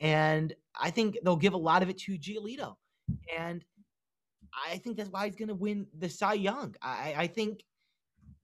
[0.00, 2.74] And I think they'll give a lot of it to Giolito.
[3.36, 3.64] And
[4.54, 6.74] I think that's why he's going to win the Cy Young.
[6.82, 7.62] I, I think,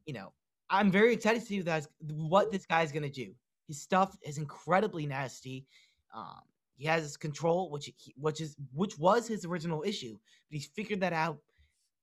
[0.07, 0.33] you know,
[0.71, 1.63] I'm very excited to see
[2.11, 3.33] what this guy's going to do.
[3.67, 5.67] His stuff is incredibly nasty.
[6.15, 6.41] Um,
[6.77, 10.13] he has his control, which which is which was his original issue,
[10.49, 11.39] but he's figured that out.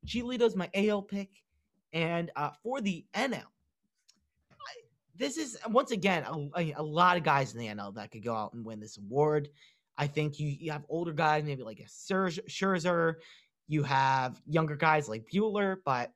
[0.05, 1.29] Giolito's my AL pick.
[1.93, 4.75] And uh, for the NL, I,
[5.15, 8.35] this is once again a, a, lot of guys in the NL that could go
[8.35, 9.47] out and win this award.
[9.97, 13.15] I think you, you have older guys, maybe like a Scherzer,
[13.67, 16.12] You have younger guys like Buehler, but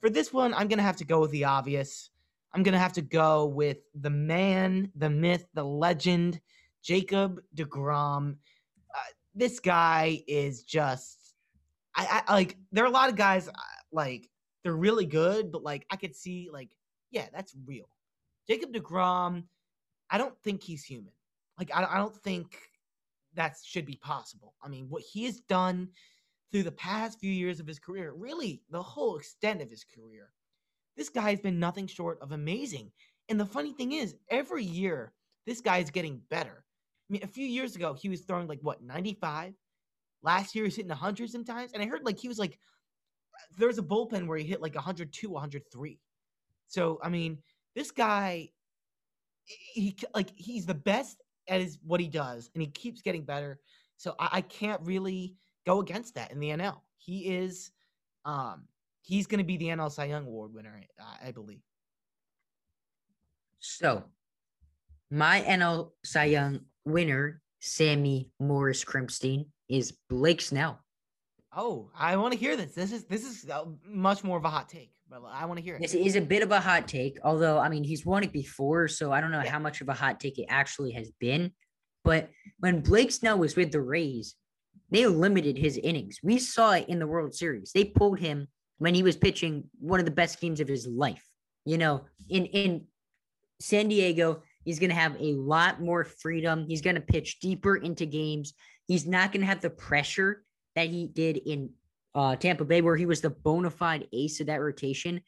[0.00, 2.10] for this one, I'm gonna have to go with the obvious.
[2.54, 6.40] I'm gonna have to go with the man, the myth, the legend,
[6.82, 8.36] Jacob Degrom.
[8.94, 11.34] Uh, this guy is just,
[11.94, 12.56] I, I like.
[12.72, 13.52] There are a lot of guys uh,
[13.92, 14.28] like
[14.62, 16.70] they're really good, but like I could see like,
[17.10, 17.88] yeah, that's real.
[18.48, 19.44] Jacob Degrom,
[20.10, 21.12] I don't think he's human.
[21.58, 22.56] Like I, I don't think
[23.34, 24.54] that should be possible.
[24.62, 25.88] I mean, what he has done
[26.50, 30.30] through the past few years of his career, really the whole extent of his career,
[30.96, 32.90] this guy has been nothing short of amazing.
[33.28, 35.12] And the funny thing is, every year,
[35.46, 36.64] this guy is getting better.
[37.08, 39.54] I mean, a few years ago, he was throwing like what, 95?
[40.22, 41.72] Last year, he's hitting 100 sometimes.
[41.72, 42.58] And I heard like he was like,
[43.56, 46.00] there's a bullpen where he hit like 102, 103.
[46.66, 47.38] So, I mean,
[47.74, 48.50] this guy,
[49.44, 53.60] he like he's the best at his what he does, and he keeps getting better.
[53.96, 55.34] So I, I can't really
[55.68, 56.80] go against that in the NL.
[56.96, 57.70] He is,
[58.24, 58.64] um,
[59.02, 61.60] he's going to be the NL Cy Young Award winner, I, I believe.
[63.58, 64.04] So,
[65.10, 70.80] my NL Cy Young winner, Sammy Morris Krimstein, is Blake Snell.
[71.54, 72.72] Oh, I want to hear this.
[72.72, 75.64] This is this is uh, much more of a hot take, but I want to
[75.64, 75.80] hear it.
[75.80, 78.86] This is a bit of a hot take, although I mean he's won it before,
[78.86, 79.50] so I don't know yeah.
[79.50, 81.50] how much of a hot take it actually has been.
[82.04, 84.36] But when Blake Snell was with the Rays,
[84.90, 86.18] they limited his innings.
[86.22, 87.72] We saw it in the World Series.
[87.72, 88.48] They pulled him
[88.78, 91.24] when he was pitching one of the best games of his life.
[91.64, 92.86] You know, in in
[93.60, 96.64] San Diego, he's going to have a lot more freedom.
[96.66, 98.54] He's going to pitch deeper into games.
[98.86, 100.44] He's not going to have the pressure
[100.76, 101.70] that he did in
[102.14, 105.20] uh, Tampa Bay, where he was the bona fide ace of that rotation.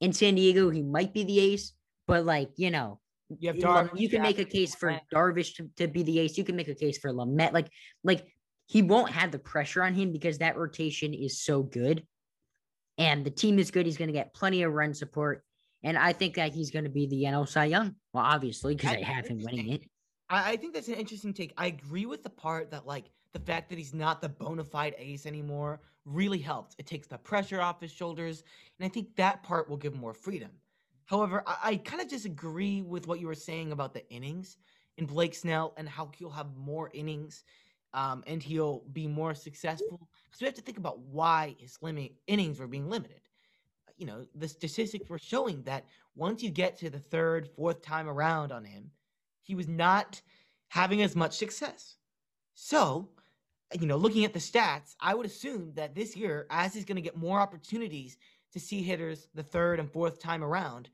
[0.00, 1.72] In San Diego, he might be the ace,
[2.06, 3.00] but like you know,
[3.38, 6.36] you have Darvish, you can make a case for Darvish to, to, be the ace.
[6.38, 7.52] You can make a case for Lamet.
[7.52, 7.68] Like
[8.04, 8.26] like
[8.70, 12.06] he won't have the pressure on him because that rotation is so good,
[12.98, 13.84] and the team is good.
[13.84, 15.42] He's going to get plenty of run support,
[15.82, 17.96] and I think that he's going to be the NL Cy Young.
[18.12, 19.82] Well, obviously because I have him winning it.
[20.28, 21.52] I, I think that's an interesting take.
[21.56, 24.94] I agree with the part that like the fact that he's not the bona fide
[24.98, 26.76] ace anymore really helps.
[26.78, 28.44] It takes the pressure off his shoulders,
[28.78, 30.50] and I think that part will give more freedom.
[31.06, 34.58] However, I, I kind of disagree with what you were saying about the innings
[34.96, 37.42] in Blake Snell and how he'll have more innings
[37.94, 40.08] um, and he'll be more successful.
[40.26, 43.20] Because we have to think about why his limit innings were being limited.
[43.96, 48.08] You know, the statistics were showing that once you get to the third, fourth time
[48.08, 48.90] around on him,
[49.42, 50.20] he was not
[50.68, 51.96] having as much success.
[52.54, 53.08] So
[53.78, 56.96] you know, looking at the stats, I would assume that this year, as he's going
[56.96, 58.16] to get more opportunities
[58.52, 60.88] to see hitters the third and fourth time around,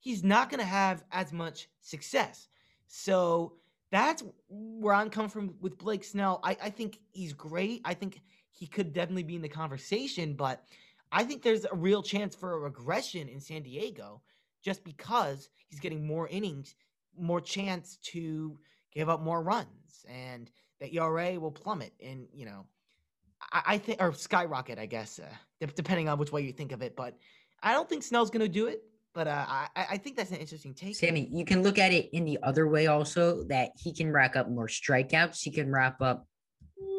[0.00, 2.48] he's not going to have as much success.
[2.88, 3.54] So
[3.90, 6.40] that's where I'm coming from with Blake Snell.
[6.42, 7.82] I, I think he's great.
[7.84, 8.20] I think
[8.50, 10.64] he could definitely be in the conversation, but
[11.12, 14.22] I think there's a real chance for a regression in San Diego
[14.64, 16.74] just because he's getting more innings,
[17.16, 18.58] more chance to
[18.92, 20.04] give up more runs.
[20.08, 22.66] And that ERA will plummet and, you know,
[23.52, 26.82] I, I think, or skyrocket, I guess, uh, depending on which way you think of
[26.82, 26.96] it.
[26.96, 27.16] But
[27.62, 28.82] I don't think Snell's going to do it.
[29.16, 30.94] But uh, I, I think that's an interesting take.
[30.94, 34.36] Sammy, you can look at it in the other way also that he can rack
[34.36, 35.40] up more strikeouts.
[35.42, 36.26] He can wrap up,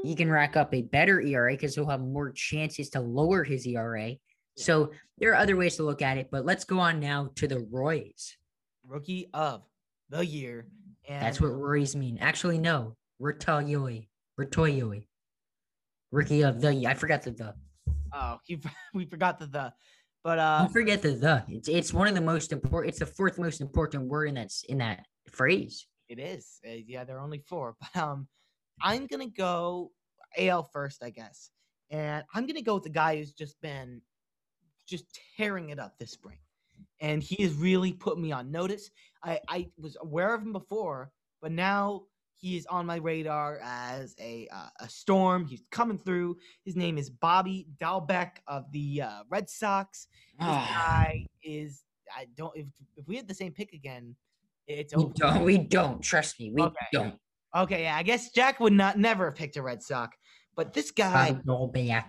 [0.04, 3.68] he can rack up a better ERA because he'll have more chances to lower his
[3.68, 4.14] ERA.
[4.56, 7.48] So there are other ways to look at it, but let's go on now to
[7.48, 8.36] the Roys.
[8.84, 9.62] Rookie of
[10.10, 10.66] the year.
[11.08, 12.18] And That's what Roys mean.
[12.20, 12.96] Actually, no.
[13.22, 14.08] Ritoyoi.
[14.40, 15.06] Ritoyoi.
[16.12, 16.90] Rookie of the year.
[16.90, 17.54] I forgot the the.
[18.12, 18.58] Oh, you,
[18.96, 19.74] we forgot the the.
[20.28, 21.46] But uh Don't forget the the.
[21.48, 24.52] It's it's one of the most important it's the fourth most important word in that
[24.68, 25.88] in that phrase.
[26.10, 26.60] It is.
[26.68, 27.78] Uh, yeah, there are only four.
[27.80, 28.28] But um
[28.82, 29.92] I'm gonna go
[30.38, 31.50] AL first, I guess.
[31.92, 34.02] And I'm gonna go with the guy who's just been
[34.86, 35.06] just
[35.38, 36.40] tearing it up this spring.
[37.00, 38.90] And he has really put me on notice.
[39.24, 41.10] I, I was aware of him before,
[41.42, 42.02] but now
[42.38, 45.46] he is on my radar as a uh, a storm.
[45.46, 46.38] He's coming through.
[46.64, 50.08] His name is Bobby Dalbec of the uh, Red Sox.
[50.40, 51.84] This guy is.
[52.16, 52.56] I don't.
[52.56, 54.16] If, if we had the same pick again,
[54.68, 55.12] it's we.
[55.16, 56.02] Don't, we don't.
[56.02, 56.52] Trust me.
[56.54, 56.76] We okay.
[56.94, 57.16] don't.
[57.56, 57.98] Okay, yeah.
[57.98, 60.16] I guess Jack would not never have picked a Red Sox,
[60.56, 61.38] but this guy.
[61.46, 62.06] Dalbec.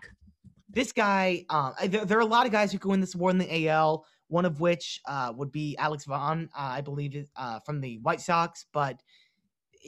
[0.69, 1.47] This guy.
[1.49, 3.69] Um, there, there, are a lot of guys who could win this award in the
[3.69, 4.05] AL.
[4.31, 8.21] One of which uh, would be Alex Vaughn, uh, I believe, uh, from the White
[8.21, 9.01] Sox, but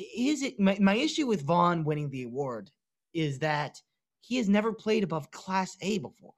[0.01, 2.71] is it my, my issue with Vaughn winning the award
[3.13, 3.81] is that
[4.21, 6.35] he has never played above Class A before.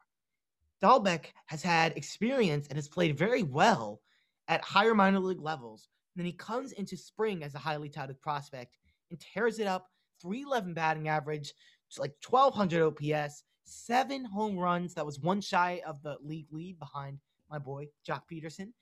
[0.82, 4.00] Dalbec has had experience and has played very well
[4.48, 5.88] at higher minor league levels.
[6.14, 8.76] And then he comes into spring as a highly touted prospect
[9.10, 9.88] and tears it up
[10.20, 11.52] 311 batting average,
[11.98, 14.94] like 1200 OPS, seven home runs.
[14.94, 17.18] That was one shy of the league lead behind
[17.50, 18.72] my boy Joc Pederson,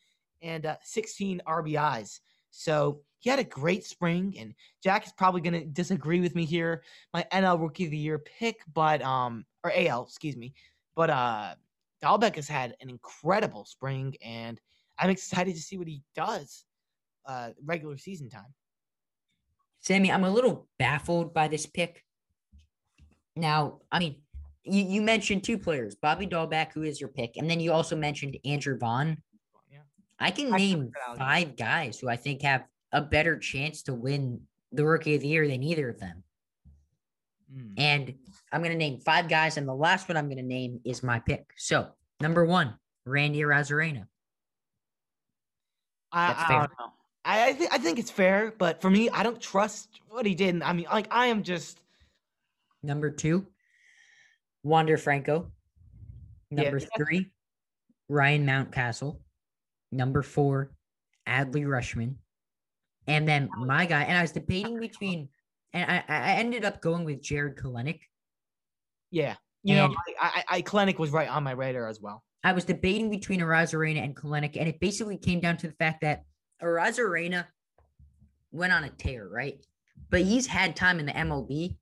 [0.42, 2.20] and uh, 16 RBIs.
[2.50, 6.44] So he had a great spring, and Jack is probably going to disagree with me
[6.44, 6.82] here.
[7.12, 10.54] My NL Rookie of the Year pick, but um, or AL, excuse me,
[10.96, 11.54] but uh,
[12.02, 14.60] Dalbec has had an incredible spring, and
[14.98, 16.64] I'm excited to see what he does
[17.26, 18.54] uh regular season time.
[19.80, 22.04] Sammy, I'm a little baffled by this pick.
[23.36, 24.16] Now, I mean,
[24.64, 27.96] you, you mentioned two players, Bobby Dalbec, who is your pick, and then you also
[27.96, 29.18] mentioned Andrew Vaughn.
[30.20, 34.84] I can name five guys who I think have a better chance to win the
[34.84, 36.22] rookie of the year than either of them.
[37.54, 37.74] Mm.
[37.78, 38.14] And
[38.52, 41.02] I'm going to name five guys, and the last one I'm going to name is
[41.02, 41.52] my pick.
[41.56, 41.88] So,
[42.20, 42.74] number one,
[43.06, 44.06] Randy Arozarena.
[46.12, 46.58] I, That's I fair.
[46.58, 46.92] don't know.
[47.24, 50.34] I I, th- I think it's fair, but for me, I don't trust what he
[50.34, 50.62] did.
[50.62, 51.80] I mean, like I am just
[52.82, 53.46] Number two,
[54.62, 55.50] Wander Franco.
[56.50, 56.86] Number yeah.
[56.96, 57.30] three,
[58.08, 59.18] Ryan Mountcastle.
[59.92, 60.72] Number four,
[61.28, 62.14] Adley Rutschman.
[63.06, 65.28] And then my guy, and I was debating between,
[65.72, 68.00] and I, I ended up going with Jarred Kelenic.
[69.62, 69.74] yeah.
[69.74, 72.24] You know, I, I, I Kelenic was right on my radar as well.
[72.42, 76.00] I was debating between Arozarena and Kelenic, and it basically came down to the fact
[76.00, 76.24] that
[76.62, 77.46] Arozarena
[78.52, 79.62] went on a tear, right?
[80.08, 81.76] But he's had time in the MLB,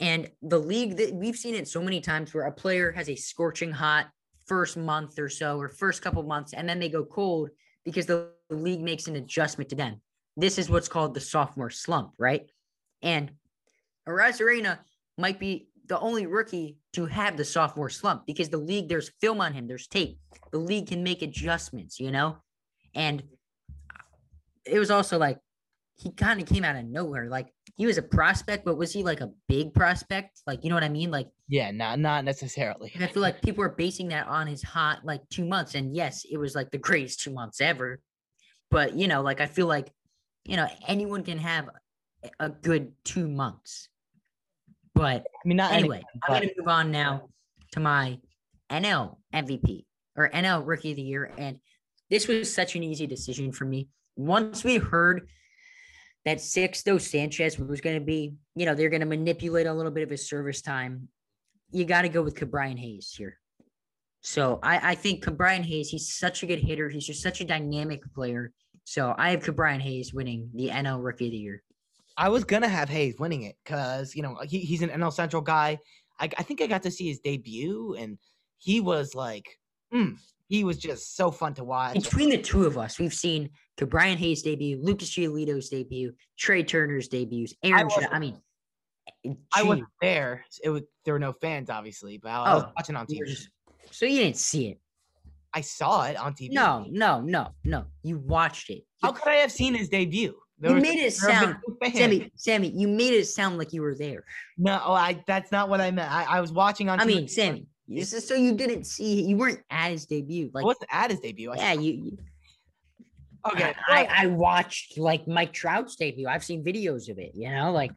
[0.00, 3.16] and the league that we've seen it so many times where a player has a
[3.16, 4.06] scorching hot
[4.46, 7.50] first month or so, or first couple months, and then they go cold
[7.84, 10.00] because the league makes an adjustment to them.
[10.36, 12.50] This is what's called the sophomore slump, right?
[13.02, 13.30] And
[14.08, 14.78] Arozarena
[15.18, 19.40] might be the only rookie to have the sophomore slump because the league, there's film
[19.40, 20.18] on him, there's tape.
[20.50, 22.38] The league can make adjustments, you know?
[22.94, 23.22] And
[24.64, 25.38] it was also like
[25.96, 27.28] he kind of came out of nowhere.
[27.28, 30.40] Like he was a prospect, but was he like a big prospect?
[30.46, 31.10] Like, you know what I mean?
[31.10, 32.92] Like, Yeah, not not necessarily.
[32.94, 35.74] and I feel like people are basing that on his hot like two months.
[35.74, 38.00] And yes, it was like the greatest two months ever.
[38.70, 39.90] But you know, like I feel like,
[40.44, 41.68] you know, anyone can have
[42.40, 43.88] a- good two months.
[44.94, 47.28] But I mean, not anyway, anyone, I'm gonna move on now
[47.72, 48.18] to my
[48.70, 49.84] NL MVP
[50.16, 51.58] or NL Rookie of the Year, and
[52.10, 53.88] this was such an easy decision for me.
[54.16, 55.26] Once we heard
[56.24, 59.92] that Sixto Sanchez was going to be, you know, they're going to manipulate a little
[59.92, 61.08] bit of his service time.
[61.70, 63.38] You got to go with Ke'Bryan Hayes here.
[64.22, 66.88] So I, I think Ke'Bryan Hayes, he's such a good hitter.
[66.88, 68.52] He's just such a dynamic player.
[68.84, 71.62] So I have Ke'Bryan Hayes winning the NL Rookie of the Year.
[72.16, 75.42] I was gonna have Hayes winning it because you know he, he's an NL Central
[75.42, 75.78] guy.
[76.20, 78.18] I, I think I got to see his debut, and
[78.58, 79.58] he was like,
[79.92, 80.16] mm,
[80.48, 81.94] he was just so fun to watch.
[81.94, 87.08] Between the two of us, we've seen Ke'Bryan Hayes debut, Lucas Giolito's debut, Trea Turner's
[87.08, 87.80] debuts, Aaron.
[87.80, 88.40] I wasn't- mean,
[89.54, 90.44] I wasn't there.
[90.62, 93.36] It was there were no fans, obviously, but I, I was Oh, watching on TV.
[93.90, 94.80] so you didn't see it?
[95.52, 96.52] I saw it on TV.
[96.52, 97.84] No, no, no, no.
[98.02, 98.84] You watched it.
[99.02, 100.34] How could I have seen his debut?
[100.58, 101.90] There You was- made it there have been sound, no.
[101.90, 102.30] Sammy.
[102.36, 104.24] Sammy, you made it sound like you were there.
[104.56, 106.10] No, I that's not what I meant.
[106.12, 107.00] I, I was watching on.
[107.00, 107.06] I TV.
[107.08, 107.66] mean, Sammy.
[107.86, 109.22] This is so you didn't see.
[109.26, 110.46] You weren't at his debut.
[110.46, 111.50] I Like, wasn't at his debut.
[111.50, 111.92] I, yeah, you.
[111.92, 112.18] you
[113.52, 113.74] okay.
[113.88, 116.28] I, I watched like Mike Trout's debut.
[116.28, 117.32] I've seen videos of it.
[117.34, 117.92] You know, like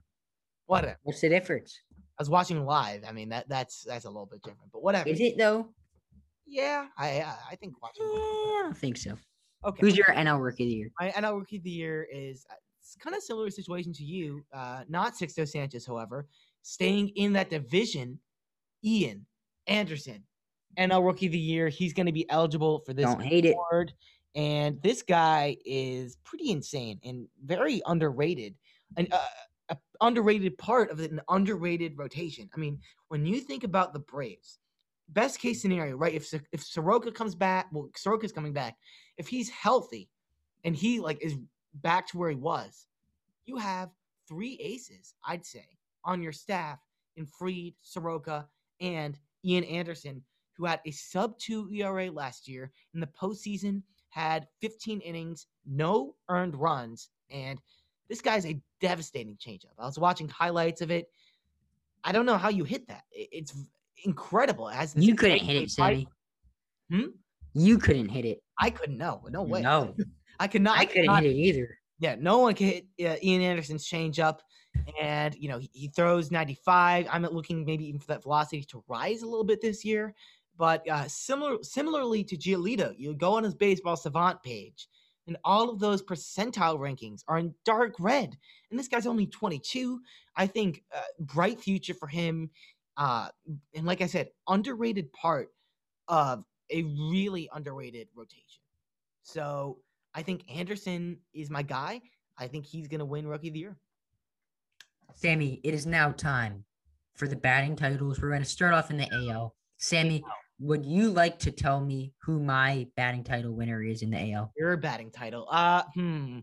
[0.66, 0.98] whatever.
[1.04, 1.80] what's the difference?
[2.20, 3.04] I was watching live.
[3.08, 5.08] I mean, that that's that's a little bit different, but whatever.
[5.08, 5.70] Is it though?
[6.46, 8.04] Yeah, I I, I think watching.
[8.06, 9.18] I don't think so.
[9.66, 9.80] Okay.
[9.82, 10.90] Who's your NL Rookie of the Year?
[11.00, 14.44] My NL Rookie of the Year is uh, it's kind of similar situation to you.
[14.54, 16.28] Uh, not Sixto Sanchez, however,
[16.62, 18.20] staying in that division.
[18.84, 19.26] Ian
[19.66, 20.24] Anderson,
[20.80, 21.68] NL Rookie of the Year.
[21.68, 23.56] He's going to be eligible for this Don't hate it.
[24.36, 28.56] And this guy is pretty insane and very underrated.
[28.96, 29.20] An uh,
[29.70, 32.50] a underrated part of an underrated rotation.
[32.56, 34.60] I mean, when you think about the Braves,
[35.10, 36.14] best case scenario, right?
[36.14, 38.78] If if Soroka comes back, well, Soroka's coming back.
[39.18, 40.10] If he's healthy
[40.64, 41.36] and he like is
[41.76, 42.88] back to where he was,
[43.46, 43.90] you have
[44.28, 45.66] three aces, I'd say,
[46.04, 46.80] on your staff
[47.16, 48.48] in Fried, Soroka,
[48.82, 50.24] and Ian Anderson,
[50.58, 56.16] who had a sub two ERA last year in the postseason, had 15 innings, no
[56.30, 57.60] earned runs, and
[58.10, 59.74] this guy's a devastating changeup.
[59.78, 61.08] I was watching highlights of it.
[62.04, 63.04] I don't know how you hit that.
[63.12, 63.54] It's
[64.06, 64.70] incredible.
[64.70, 65.72] As You couldn't hit it.
[65.72, 66.08] Sammy.
[66.90, 67.08] Hmm?
[67.54, 68.42] You couldn't hit it.
[68.60, 68.98] I couldn't.
[68.98, 69.62] No, no way.
[69.62, 69.94] No,
[70.40, 70.78] I could not.
[70.78, 71.78] I couldn't not- hit it either.
[72.00, 74.38] Yeah, no one could hit uh, Ian Anderson's changeup,
[75.02, 77.08] and you know he, he throws 95.
[77.12, 80.14] I'm looking maybe even for that velocity to rise a little bit this year.
[80.58, 84.88] But uh, similar, similarly to Giolito, you go on his baseball savant page,
[85.28, 88.36] and all of those percentile rankings are in dark red.
[88.72, 90.00] And this guy's only 22.
[90.36, 92.50] I think uh, bright future for him.
[92.96, 93.28] Uh,
[93.76, 95.50] and like I said, underrated part
[96.08, 98.62] of a really underrated rotation.
[99.22, 99.80] So
[100.16, 102.02] I think Anderson is my guy.
[102.38, 103.78] I think he's going to win Rookie of the Year.
[105.16, 106.64] Sammy, it is now time
[107.16, 108.22] for the batting titles.
[108.22, 109.56] We're going to start off in the AL.
[109.78, 110.24] Sammy,
[110.60, 114.52] would you like to tell me who my batting title winner is in the AL?
[114.58, 115.48] Your batting title.
[115.50, 116.40] Uh, hmm.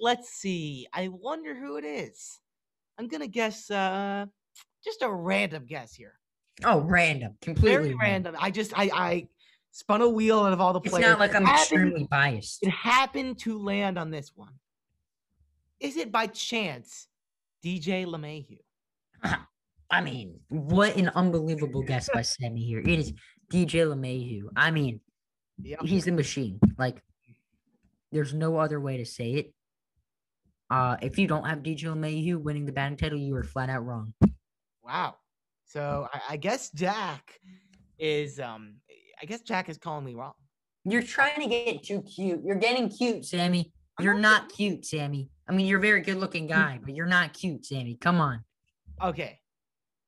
[0.00, 0.86] Let's see.
[0.92, 2.38] I wonder who it is.
[2.98, 3.70] I'm gonna guess.
[3.70, 4.26] Uh,
[4.84, 6.14] just a random guess here.
[6.64, 8.36] Oh, random, completely Very random.
[8.38, 9.28] I just I I
[9.72, 11.06] spun a wheel out of all the It's players.
[11.06, 12.62] not like I'm happened- extremely biased.
[12.62, 14.54] It happened to land on this one.
[15.80, 17.08] Is it by chance
[17.64, 18.58] DJ LeMahieu?
[19.90, 22.80] I mean, what an unbelievable guess by Sammy here.
[22.80, 23.12] It is
[23.52, 24.48] DJ LeMahieu.
[24.56, 25.00] I mean,
[25.62, 25.82] Yep.
[25.84, 26.58] he's the machine.
[26.76, 27.02] Like,
[28.12, 29.52] there's no other way to say it.
[30.70, 33.84] Uh, if you don't have DJ LeMahieu winning the batting title, you are flat out
[33.86, 34.12] wrong.
[34.84, 35.14] Wow.
[35.64, 37.38] So I, I guess Jack
[37.98, 38.76] is um
[39.20, 40.34] I guess Jack is calling me wrong.
[40.84, 42.40] You're trying to get too cute.
[42.44, 43.72] You're getting cute, Sammy.
[43.98, 45.30] You're not cute, Sammy.
[45.48, 47.96] I mean, you're a very good looking guy, but you're not cute, Sammy.
[48.00, 48.44] Come on.
[49.02, 49.38] Okay.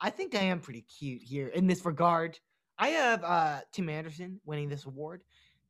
[0.01, 2.39] I think I am pretty cute here in this regard.
[2.79, 5.23] I have uh Tim Anderson winning this award.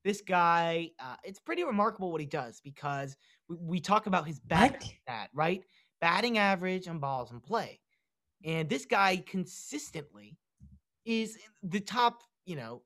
[0.05, 3.17] This guy, uh, it's pretty remarkable what he does because
[3.49, 5.65] we, we talk about his bat, stat, right?
[6.01, 7.81] Batting average and balls in play.
[8.45, 10.37] And this guy consistently
[11.05, 12.83] is the top, you know,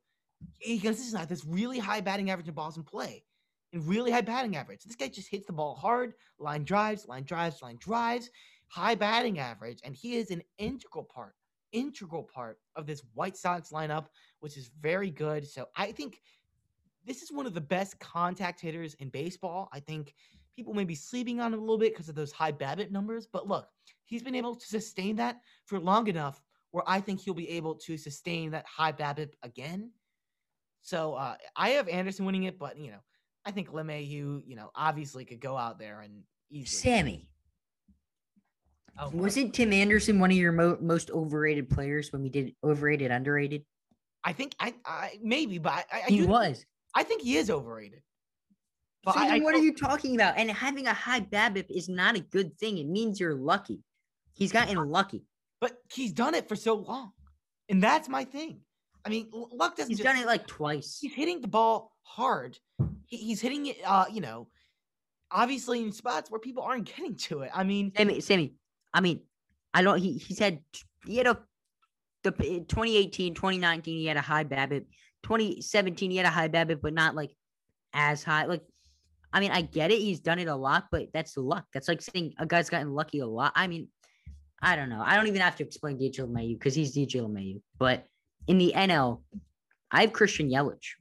[0.59, 3.25] he consistently has this really high batting average and balls in play
[3.73, 4.83] and really high batting average.
[4.85, 8.31] This guy just hits the ball hard, line drives, line drives, line drives,
[8.73, 11.35] high batting average, and he is an integral part,
[11.73, 14.07] integral part of this White Sox lineup,
[14.41, 15.47] which is very good.
[15.47, 16.23] So I think
[17.05, 19.69] this is one of the best contact hitters in baseball.
[19.75, 20.15] I think
[20.57, 23.27] people may be sleeping on him a little bit because of those high BABIP numbers,
[23.31, 23.69] but look,
[24.07, 27.75] he's been able to sustain that for long enough where I think he'll be able
[27.75, 29.91] to sustain that high BABIP again.
[30.81, 33.01] So uh, I have Anderson winning it, but you know,
[33.45, 36.67] I think LeMahieu, you know, obviously could go out there and easily.
[36.67, 37.29] Sammy,
[38.99, 43.11] Oh, wasn't Tim Anderson one of your mo- most overrated players when we did overrated,
[43.11, 43.65] underrated?
[44.25, 46.65] I think I, I maybe, but I, I, He do- was.
[46.95, 48.03] I think he is overrated.
[49.05, 50.37] But So I what are you talking about?
[50.37, 52.79] And having a high BABIP is not a good thing.
[52.79, 53.81] It means you're lucky.
[54.35, 55.25] He's gotten lucky.
[55.61, 57.13] But he's done it for so long,
[57.69, 58.61] and that's my thing.
[59.05, 59.91] I mean, luck doesn't.
[59.91, 60.99] He's just, done it like twice.
[61.01, 62.59] He's hitting the ball hard.
[63.07, 63.77] He, he's hitting it.
[63.85, 64.49] Uh, you know,
[65.31, 67.51] obviously in spots where people aren't getting to it.
[67.55, 68.55] I mean, Sammy, Sammy,
[68.95, 69.21] I mean,
[69.75, 69.99] I don't.
[69.99, 70.61] He he's had
[71.07, 71.39] he had a
[72.23, 74.87] the p- 2018, 2019, he had a high BABIP.
[75.23, 77.31] 2017, he had a high BABIP, but not like
[77.93, 78.47] as high.
[78.47, 78.63] Like,
[79.33, 79.99] I mean, I get it.
[79.99, 81.67] He's done it a lot, but that's luck.
[81.73, 83.53] That's like saying a guy's gotten lucky a lot.
[83.55, 83.89] I mean,
[84.61, 85.03] I don't know.
[85.05, 87.61] I don't even have to explain DJ LeMahieu because he's DJ LeMahieu.
[87.79, 88.07] But
[88.47, 89.23] in the NL,
[89.91, 90.95] I have Christian Yelich.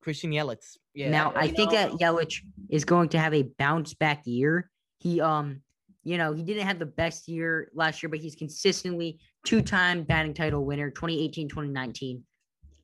[0.00, 0.76] Christian Yelich.
[0.94, 1.10] Yeah.
[1.10, 2.40] now I you think know, that Yelich
[2.70, 4.70] is going to have a bounce back year.
[4.98, 5.62] He um,
[6.04, 10.34] you know, he didn't have the best year last year, but he's consistently two-time batting
[10.34, 12.24] title winner, 2018, 2019.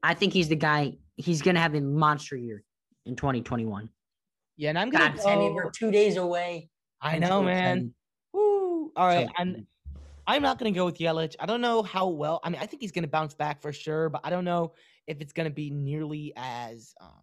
[0.03, 0.95] I think he's the guy.
[1.17, 2.63] He's gonna have a monster year
[3.07, 3.89] in 2021.
[4.57, 5.11] Yeah, and I'm gonna.
[5.11, 6.71] God, Sammy, go- we're two days away.
[7.01, 7.93] I know, man.
[8.33, 8.93] Woo!
[8.97, 9.67] All right, So and excited.
[10.27, 11.35] I'm not gonna go with Yelich.
[11.41, 12.41] I don't know how well.
[12.45, 14.75] I mean, I think he's gonna bounce back for sure, but I don't know
[15.07, 17.23] if it's gonna be nearly as um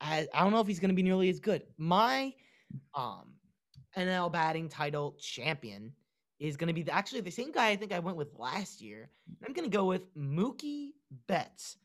[0.00, 1.62] as I don't know if he's gonna be nearly as good.
[1.78, 2.32] My
[2.94, 3.33] um
[3.96, 5.92] NL batting title champion
[6.38, 9.08] is gonna be the, actually the same guy I think I went with last year.
[9.46, 10.90] I'm gonna go with Mookie
[11.26, 11.76] Betts.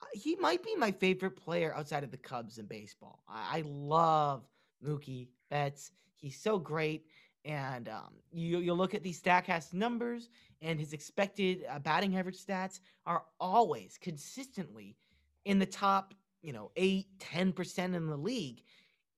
[0.00, 3.22] Uh, He might be my favorite player outside of the Cubs in baseball.
[3.28, 4.42] I, I love
[4.84, 5.92] Mookie Betts.
[6.16, 7.06] He's so great.
[7.44, 10.30] And um, you you look at these Statcast numbers,
[10.62, 14.96] and his expected uh, batting average stats are always consistently
[15.44, 18.62] in the top, you know, eight, 10% in the league.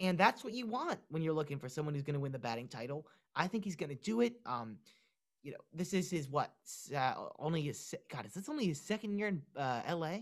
[0.00, 2.38] And that's what you want when you're looking for someone who's going to win the
[2.38, 3.06] batting title.
[3.36, 4.34] I think he's going to do it.
[4.46, 4.78] Um,
[5.42, 6.52] you know, this is his what?
[6.94, 10.18] Uh, only his God, is this only his second year in uh, LA?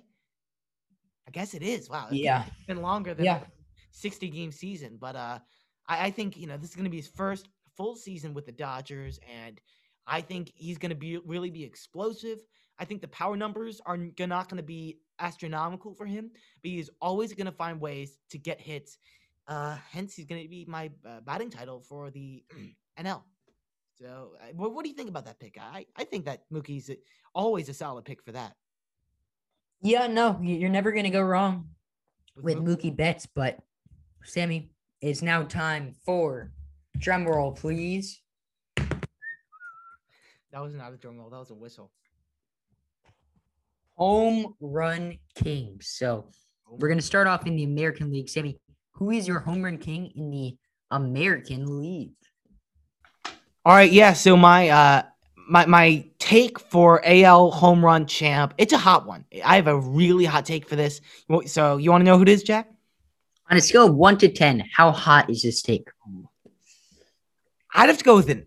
[1.26, 1.88] I guess it is.
[1.88, 3.38] Wow, it's Yeah, been longer than Yeah.
[3.38, 3.46] a
[3.92, 4.96] 60 game season.
[5.00, 5.38] But uh,
[5.86, 8.46] I, I think you know this is going to be his first full season with
[8.46, 9.60] the Dodgers, and
[10.06, 12.40] I think he's going to be really be explosive.
[12.78, 16.30] I think the power numbers are not going to be astronomical for him,
[16.62, 18.98] but he's always going to find ways to get hits.
[19.48, 22.44] Uh, hence, he's going to be my uh, batting title for the
[22.98, 23.22] NL.
[23.98, 25.58] So, uh, what, what do you think about that pick?
[25.60, 26.90] I, I think that Mookie's
[27.34, 28.54] always a solid pick for that.
[29.82, 30.06] yeah.
[30.06, 31.68] No, you- you're never gonna go wrong
[32.40, 32.90] with Mookie.
[32.92, 33.26] Mookie Betts.
[33.26, 33.58] But
[34.24, 34.70] Sammy,
[35.00, 36.52] it's now time for
[36.98, 38.20] drum roll, please.
[38.76, 41.30] That was not a drum roll.
[41.30, 41.90] That was a whistle.
[43.96, 45.78] home run king.
[45.82, 46.26] So
[46.68, 48.28] we're gonna start off in the American League.
[48.28, 48.58] Sammy,
[48.92, 50.56] who is your home run king in the
[50.90, 52.12] American League?
[53.64, 54.12] All right, yeah.
[54.12, 55.02] So my uh
[55.48, 59.24] my my take for AL home run champ, it's a hot one.
[59.44, 61.00] I have a really hot take for this.
[61.46, 62.68] So you want to know who it is, Jack?
[63.50, 65.88] On a scale of one to ten, how hot is this take?
[67.74, 68.46] I'd have to go with an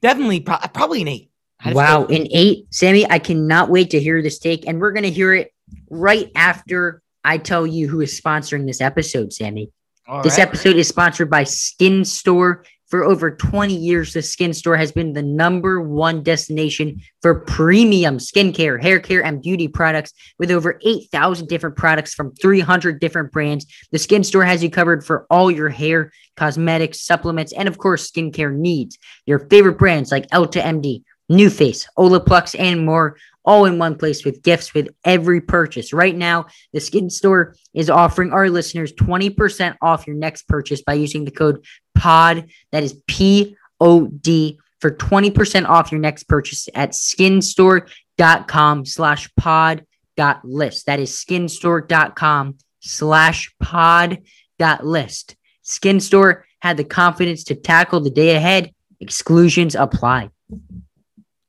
[0.00, 1.30] definitely pro- probably an eight.
[1.66, 3.08] Wow, an eight, Sammy.
[3.10, 5.52] I cannot wait to hear this take, and we're gonna hear it
[5.90, 9.70] right after I tell you who is sponsoring this episode, Sammy.
[10.08, 10.48] All this right.
[10.48, 15.12] episode is sponsored by Skin Store for over 20 years, the Skin Store has been
[15.12, 21.48] the number one destination for premium skincare, hair care, and beauty products with over 8,000
[21.48, 23.64] different products from 300 different brands.
[23.92, 28.10] The Skin Store has you covered for all your hair, cosmetics, supplements, and of course,
[28.10, 28.98] skincare needs.
[29.24, 33.16] Your favorite brands like Elta MD, NuFACE, Olaplex, and more
[33.50, 35.92] all in one place with gifts with every purchase.
[35.92, 40.94] Right now, the Skin Store is offering our listeners 20% off your next purchase by
[40.94, 41.64] using the code
[41.96, 42.48] POD.
[42.70, 49.84] That is P O D for 20% off your next purchase at skinstore.com slash pod
[50.16, 50.86] dot list.
[50.86, 54.22] That is skinstore.com slash pod
[54.60, 55.34] dot list.
[55.62, 58.72] Skin Store had the confidence to tackle the day ahead.
[59.00, 60.30] Exclusions apply.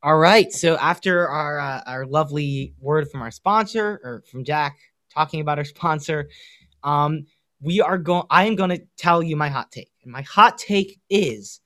[0.03, 0.51] All right.
[0.51, 4.79] So after our uh, our lovely word from our sponsor or from Jack
[5.13, 6.29] talking about our sponsor,
[6.83, 7.27] um,
[7.61, 8.23] we are going.
[8.31, 11.61] I am going to tell you my hot take, and my hot take is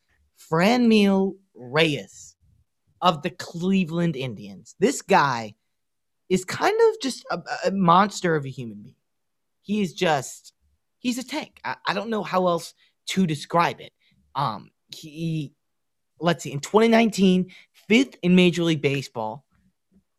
[0.51, 2.35] Franmil Reyes
[3.01, 4.75] of the Cleveland Indians.
[4.79, 5.55] This guy
[6.27, 8.95] is kind of just a, a monster of a human being.
[9.61, 10.51] He is just
[10.99, 11.61] he's a tank.
[11.63, 12.73] I, I don't know how else
[13.07, 13.93] to describe it.
[14.35, 15.53] Um, he
[16.19, 17.51] let's see in 2019
[17.87, 19.45] fifth in Major League Baseball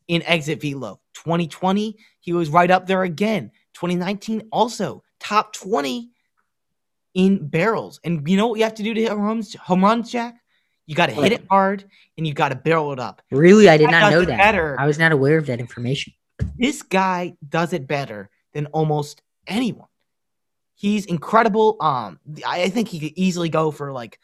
[0.09, 1.01] in exit velo.
[1.15, 3.51] 2020, he was right up there again.
[3.75, 6.11] 2019, also top 20
[7.15, 8.01] in barrels.
[8.05, 10.37] And you know what you have to do to hit home runs, home runs Jack?
[10.87, 11.85] You got to hit it hard
[12.17, 13.21] and you got to barrel it up.
[13.33, 13.69] Really?
[13.69, 14.39] I did not know that.
[14.39, 14.77] Better.
[14.79, 16.13] I was not aware of that information.
[16.57, 19.89] This guy does it better than almost anyone.
[20.77, 21.77] He's incredible.
[21.81, 24.21] Um, I think he could easily go for like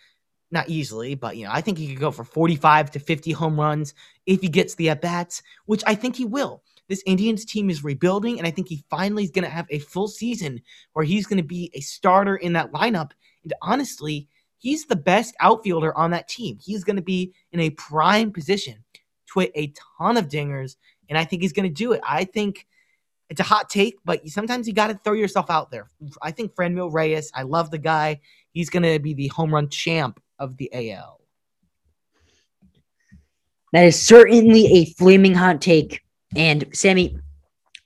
[0.53, 3.59] not easily, but you know, I think he could go for 45 to 50 home
[3.59, 3.95] runs
[4.27, 6.63] if he gets the at bats, which I think he will.
[6.89, 9.79] This Indians team is rebuilding, and I think he finally is going to have a
[9.79, 10.61] full season
[10.93, 13.13] where he's going to be a starter in that lineup.
[13.45, 14.29] And honestly,
[14.59, 16.59] he's the best outfielder on that team.
[16.61, 18.85] He's going to be in a prime position
[19.33, 20.77] to hit a ton of dingers,
[21.09, 22.01] and I think he's going to do it.
[22.07, 22.67] I think
[23.31, 25.91] it's a hot take, but sometimes you got to throw yourself out there.
[26.21, 28.21] I think Franmil Reyes, I love the guy.
[28.53, 31.21] He's going to be the home run champ of the AL.
[33.73, 36.03] That is certainly a flaming hot take.
[36.37, 37.17] And Sammy,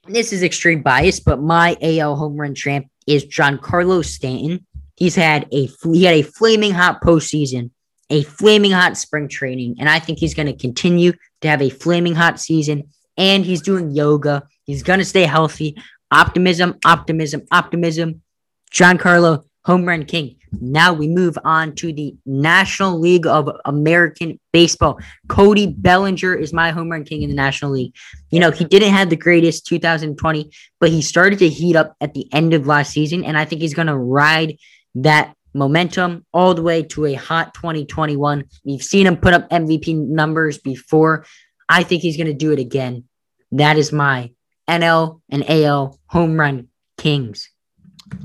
[0.09, 4.67] this is extreme bias, but my AL home run champ is Giancarlo Stanton.
[4.97, 7.71] He's had a he had a flaming hot postseason,
[8.11, 11.71] a flaming hot spring training, and I think he's going to continue to have a
[11.71, 12.89] flaming hot season.
[13.19, 14.47] And he's doing yoga.
[14.65, 15.77] He's going to stay healthy.
[16.11, 18.23] Optimism, optimism, optimism.
[18.71, 20.36] Giancarlo, home run king.
[20.53, 24.99] Now we move on to the National League of American Baseball.
[25.29, 27.95] Cody Bellinger is my home run king in the National League.
[28.31, 32.15] You know, he didn't have the greatest 2020, but he started to heat up at
[32.15, 34.57] the end of last season, and I think he's going to ride
[34.97, 38.45] that momentum all the way to a hot 2021.
[38.65, 41.25] We've seen him put up MVP numbers before.
[41.69, 43.05] I think he's going to do it again.
[43.53, 44.33] That is my
[44.69, 46.69] NL and AL home run
[46.99, 47.51] kings.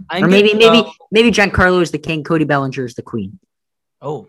[0.09, 3.39] I'm or maybe maybe maybe Giancarlo is the king, Cody Bellinger is the queen.
[4.01, 4.27] Oh,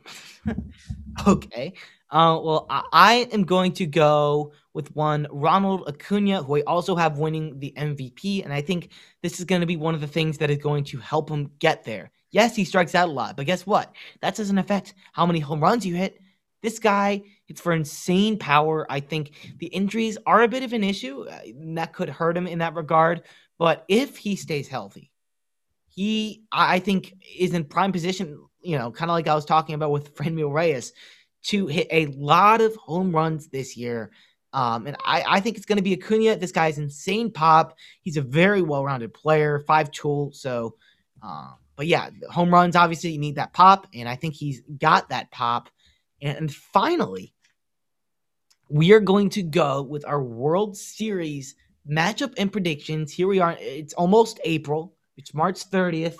[1.26, 1.74] okay.
[2.10, 6.94] Uh, well, I, I, am going to go with one Ronald Acuna, who I also
[6.94, 8.90] have winning the MVP, and I think
[9.22, 11.52] this is going to be one of the things that is going to help him
[11.58, 12.10] get there.
[12.30, 13.94] Yes, he strikes out a lot, but guess what?
[14.20, 16.20] That doesn't affect how many home runs you hit.
[16.62, 18.86] This guy hits for insane power.
[18.90, 21.22] I think the injuries are a bit of an issue.
[21.22, 21.40] Uh,
[21.74, 23.22] that could hurt him in that regard.
[23.58, 25.11] But if he stays healthy,
[25.94, 29.74] he I think is in prime position, you know, kind of like I was talking
[29.74, 30.92] about with Franmil Reyes,
[31.44, 34.10] to hit a lot of home runs this year.
[34.54, 36.36] Um, and I, I think it's going to be Acuna.
[36.36, 37.76] This guy's insane pop.
[38.02, 40.30] He's a very well-rounded player, five tool.
[40.32, 40.76] So,
[41.22, 45.08] um, but yeah, home runs obviously you need that pop, and I think he's got
[45.08, 45.70] that pop.
[46.20, 47.34] And, and finally,
[48.68, 51.56] we are going to go with our World Series
[51.90, 53.10] matchup and predictions.
[53.12, 53.56] Here we are.
[53.58, 54.94] It's almost April.
[55.16, 56.16] It's March 30th,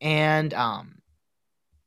[0.00, 1.00] and um,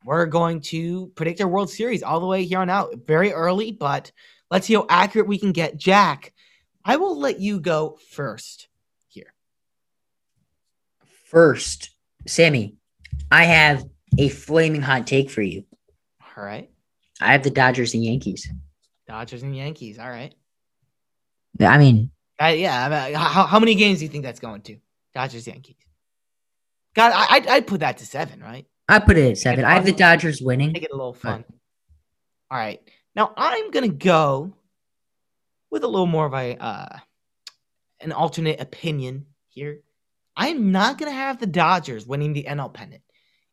[0.05, 2.93] we're going to predict our World Series all the way here on out.
[3.07, 4.11] Very early, but
[4.51, 5.77] let's see how accurate we can get.
[5.77, 6.33] Jack,
[6.85, 8.67] I will let you go first
[9.07, 9.33] here.
[11.25, 11.89] First,
[12.27, 12.75] Sammy,
[13.31, 13.83] I have
[14.17, 15.65] a flaming hot take for you.
[16.37, 16.69] All right.
[17.19, 18.47] I have the Dodgers and Yankees.
[19.07, 19.97] Dodgers and Yankees.
[19.97, 20.35] All right.
[21.59, 22.11] I mean,
[22.41, 22.85] uh, yeah.
[22.85, 24.77] I mean, how, how many games do you think that's going to?
[25.13, 25.77] Dodgers Yankees.
[26.93, 28.67] God, I, I'd, put that to seven, right?
[28.87, 29.65] I put it at seven.
[29.65, 30.73] I have the Dodgers winning.
[30.73, 31.43] Make it a little fun.
[32.51, 32.79] All right.
[33.15, 34.55] Now I'm gonna go
[35.69, 36.97] with a little more of a uh,
[38.01, 39.81] an alternate opinion here.
[40.35, 43.03] I'm not gonna have the Dodgers winning the NL pennant,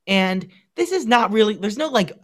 [0.07, 1.55] and this is not really.
[1.55, 2.19] There's no like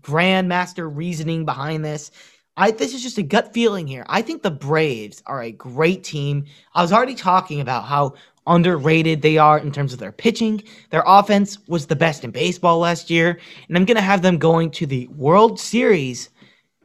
[0.00, 2.10] grandmaster reasoning behind this.
[2.56, 4.04] I this is just a gut feeling here.
[4.08, 6.44] I think the Braves are a great team.
[6.74, 8.14] I was already talking about how
[8.48, 10.62] underrated they are in terms of their pitching.
[10.90, 13.38] Their offense was the best in baseball last year,
[13.68, 16.30] and I'm going to have them going to the World Series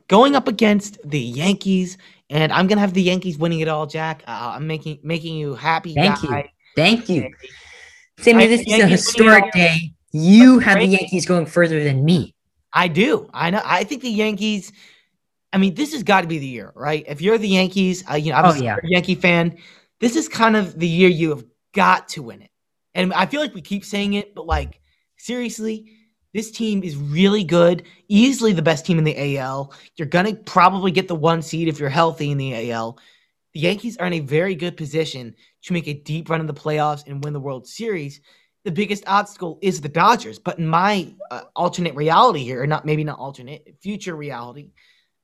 [0.08, 1.98] going up against the Yankees,
[2.30, 4.24] and I'm going to have the Yankees winning it all, Jack.
[4.28, 5.94] Uh, I'm making making you happy.
[5.94, 6.38] Thank guy.
[6.38, 6.44] you.
[6.76, 7.34] Thank you.
[8.20, 9.94] Sammy, this is a historic day.
[10.12, 12.36] You have the Yankees going further than me.
[12.72, 13.30] I do.
[13.34, 13.62] I know.
[13.64, 14.72] I think the Yankees.
[15.52, 17.06] I mean, this has got to be the year, right?
[17.08, 18.78] If you're the Yankees, uh, you know, I'm oh, yeah.
[18.84, 19.58] a Yankee fan.
[20.00, 22.52] This is kind of the year you have got to win it.
[22.96, 24.80] And I feel like we keep saying it, but like
[25.18, 25.92] seriously,
[26.34, 29.74] this team is really good, easily the best team in the AL.
[29.96, 32.98] You're going to probably get the one seed if you're healthy in the AL.
[33.54, 36.54] The Yankees are in a very good position to make a deep run in the
[36.54, 38.20] playoffs and win the World Series.
[38.66, 42.86] The biggest obstacle is the Dodgers, but in my uh, alternate reality here, or not
[42.86, 44.72] maybe not alternate, future reality,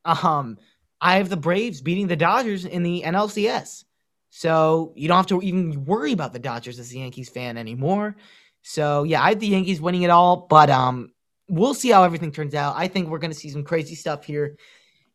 [0.06, 0.58] um,
[1.02, 3.86] I have the Braves beating the Dodgers in the NLCS.
[4.30, 8.16] So you don't have to even worry about the Dodgers as a Yankees fan anymore.
[8.62, 11.12] So yeah, I have the Yankees winning it all, but um,
[11.50, 12.76] we'll see how everything turns out.
[12.78, 14.58] I think we're going to see some crazy stuff here.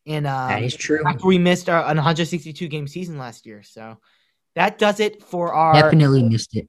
[0.07, 1.03] And uh, that is true.
[1.07, 3.99] After we missed our 162 game season last year, so
[4.55, 5.75] that does it for our.
[5.75, 6.69] Definitely missed it.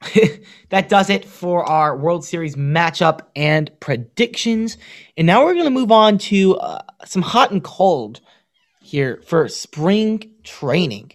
[0.70, 4.76] that does it for our World Series matchup and predictions.
[5.16, 8.20] And now we're going to move on to uh, some hot and cold
[8.80, 11.12] here for spring training.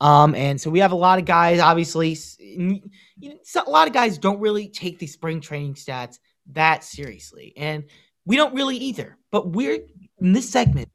[0.00, 4.40] Um, and so we have a lot of guys, obviously, a lot of guys don't
[4.40, 6.18] really take the spring training stats
[6.52, 7.52] that seriously.
[7.56, 7.84] And
[8.24, 9.16] we don't really either.
[9.30, 9.80] But we're
[10.20, 10.88] in this segment,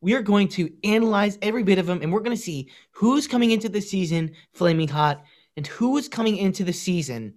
[0.00, 3.26] we are going to analyze every bit of them and we're going to see who's
[3.26, 5.24] coming into the season flaming hot
[5.56, 7.34] and who is coming into the season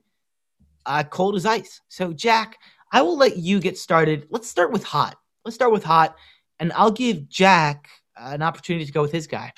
[0.85, 1.81] uh, cold as ice.
[1.87, 2.57] So, Jack,
[2.91, 4.27] I will let you get started.
[4.29, 5.17] Let's start with hot.
[5.45, 6.15] Let's start with hot,
[6.59, 9.51] and I'll give Jack an opportunity to go with his guy.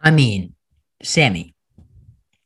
[0.00, 0.54] I mean,
[1.02, 1.54] Sammy,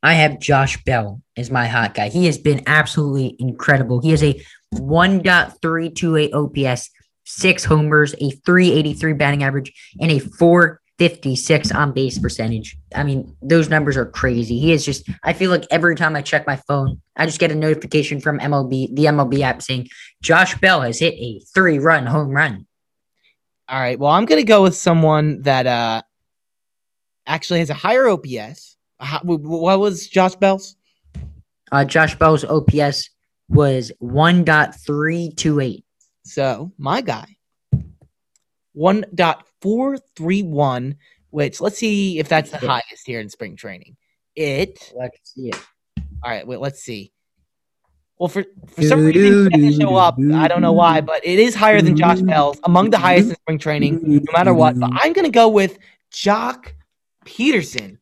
[0.01, 2.09] I have Josh Bell as my hot guy.
[2.09, 4.01] He has been absolutely incredible.
[4.01, 4.41] He has a
[4.73, 6.89] 1.328 OPS,
[7.23, 12.75] six homers, a 383 batting average, and a 456 on base percentage.
[12.93, 14.59] I mean, those numbers are crazy.
[14.59, 17.51] He is just, I feel like every time I check my phone, I just get
[17.51, 19.87] a notification from MLB, the MLB app saying
[20.21, 22.67] Josh Bell has hit a three run home run.
[23.69, 23.97] All right.
[23.97, 26.01] Well, I'm going to go with someone that, uh,
[27.25, 28.77] actually has a higher OPS.
[29.23, 30.75] What was Josh Bell's?
[31.71, 33.09] Uh, Josh Bell's OPS
[33.49, 35.83] was 1.328.
[36.25, 37.35] So my guy,
[38.77, 40.95] 1.431,
[41.31, 43.97] which let's see if that's the highest here in spring training.
[44.35, 44.91] It.
[44.95, 45.59] Let's see it.
[46.23, 47.11] All right, wait, let's see.
[48.17, 50.17] Well, for, for some reason, it didn't show up.
[50.33, 53.35] I don't know why, but it is higher than Josh Bell's, among the highest in
[53.35, 54.79] spring training, no matter what.
[54.79, 55.79] But I'm going to go with
[56.13, 56.73] Joc
[57.25, 57.97] Pederson.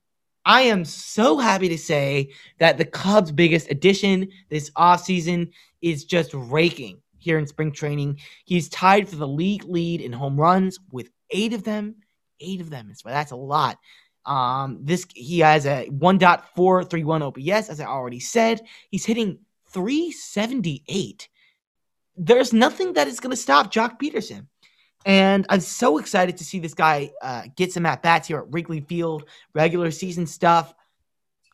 [0.45, 5.51] I am so happy to say that the Cubs' biggest addition this offseason
[5.82, 8.19] is just raking here in spring training.
[8.45, 11.95] He's tied for the league lead in home runs with eight of them.
[12.39, 12.91] Eight of them.
[13.05, 13.78] That's a lot.
[14.26, 18.61] Um, this he has a 1.431 OPS, as I already said.
[18.89, 21.30] He's hitting 378.
[22.17, 24.47] There's nothing that is going to stop Joc Pederson.
[25.06, 28.52] And I'm so excited to see this guy uh, get some at bats here at
[28.52, 30.74] Wrigley Field, regular season stuff.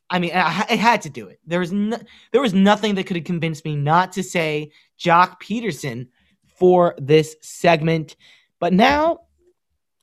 [0.10, 1.39] I mean, I, I had to do it.
[1.45, 1.98] There was no,
[2.32, 6.08] there was nothing that could have convinced me not to say Joc Pederson
[6.45, 8.16] for this segment.
[8.60, 9.20] But now,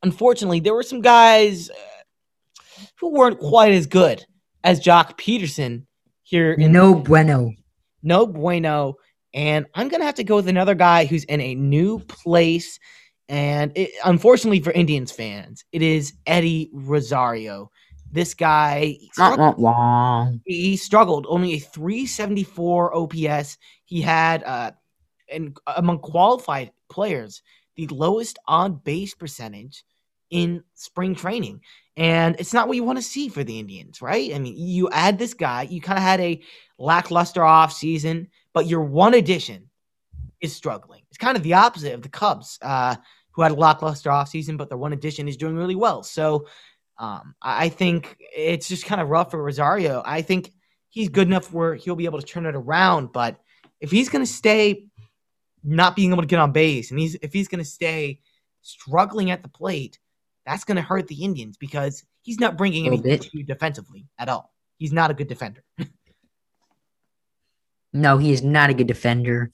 [0.03, 1.75] unfortunately, there were some guys uh,
[2.97, 4.25] who weren't quite as good
[4.63, 5.87] as Joc Pederson
[6.23, 6.53] here.
[6.53, 7.53] In no bueno.
[8.03, 8.95] No bueno.
[9.33, 12.79] And I'm going to have to go with another guy who's in a new place
[13.29, 17.71] and it, unfortunately for Indians fans, it is Eddie Rosario.
[18.11, 19.59] This guy struggled,
[20.45, 23.59] he struggled only a 374 OPS.
[23.87, 24.73] He had uh
[25.33, 27.43] and among qualified players,
[27.77, 29.85] the lowest on base percentage
[30.31, 31.61] in spring training.
[31.97, 34.35] And it's not what you want to see for the Indians, right?
[34.35, 36.43] I mean, you add this guy, you kind of had a
[36.79, 39.71] lackluster off season, but your one addition
[40.45, 41.03] is struggling.
[41.09, 42.97] It's kind of the opposite of the Cubs, uh,
[43.33, 46.03] who had a lackluster offseason, but their one addition is doing really well.
[46.03, 46.47] So
[46.99, 50.03] um, I think it's just kind of rough for Rosario.
[50.05, 50.53] I think
[50.91, 53.41] he's good enough where he'll be able to turn it around, but
[53.81, 54.87] if he's going to stay
[55.65, 58.21] not being able to get on base, and he's if he's going to stay
[58.63, 59.99] struggling at the plate,
[60.47, 64.29] that's going to hurt the Indians because he's not bringing anything to you defensively at
[64.29, 64.53] all.
[64.79, 65.65] He's not a good defender.
[67.93, 69.51] no, he is not a good defender.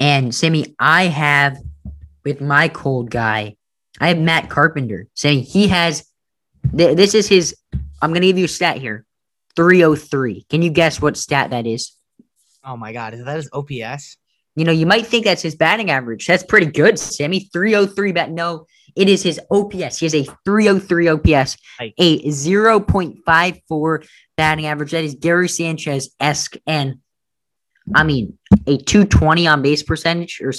[0.00, 1.58] And Sammy, I have
[2.24, 3.56] with my cold guy,
[4.00, 6.04] I have Matt Carpenter saying he has.
[6.76, 7.54] Th- this is his.
[8.02, 9.04] I'm going to give you a stat here
[9.56, 10.46] 303.
[10.48, 11.92] Can you guess what stat that is?
[12.64, 13.14] Oh my God.
[13.14, 14.16] Is that his OPS?
[14.56, 16.26] You know, you might think that's his batting average.
[16.26, 17.48] That's pretty good, Sammy.
[17.52, 18.30] 303 bat.
[18.30, 19.98] No, it is his OPS.
[19.98, 21.92] He has a 303 OPS, a
[22.28, 24.90] 0.54 batting average.
[24.90, 26.56] That is Gary Sanchez esque.
[26.66, 26.96] And
[27.94, 30.40] I mean, a 220 on base percentage.
[30.40, 30.52] Or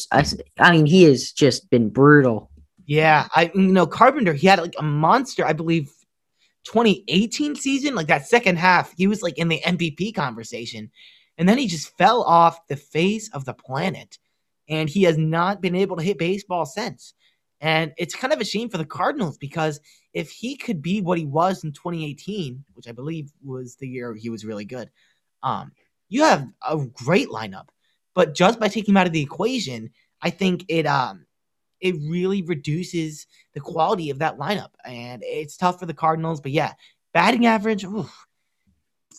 [0.59, 2.49] I mean, he has just been brutal.
[2.85, 3.27] Yeah.
[3.35, 5.91] I, you know, Carpenter, he had like a monster, I believe,
[6.65, 10.91] 2018 season, like that second half, he was like in the MVP conversation.
[11.37, 14.17] And then he just fell off the face of the planet.
[14.69, 17.13] And he has not been able to hit baseball since.
[17.61, 19.79] And it's kind of a shame for the Cardinals because
[20.13, 24.15] if he could be what he was in 2018, which I believe was the year
[24.15, 24.89] he was really good,
[25.43, 25.71] um,
[26.09, 27.69] you have a great lineup.
[28.13, 29.91] But just by taking him out of the equation,
[30.21, 31.25] I think it um
[31.79, 34.69] it really reduces the quality of that lineup.
[34.85, 36.39] And it's tough for the Cardinals.
[36.39, 36.73] But yeah,
[37.13, 38.27] batting average, oof,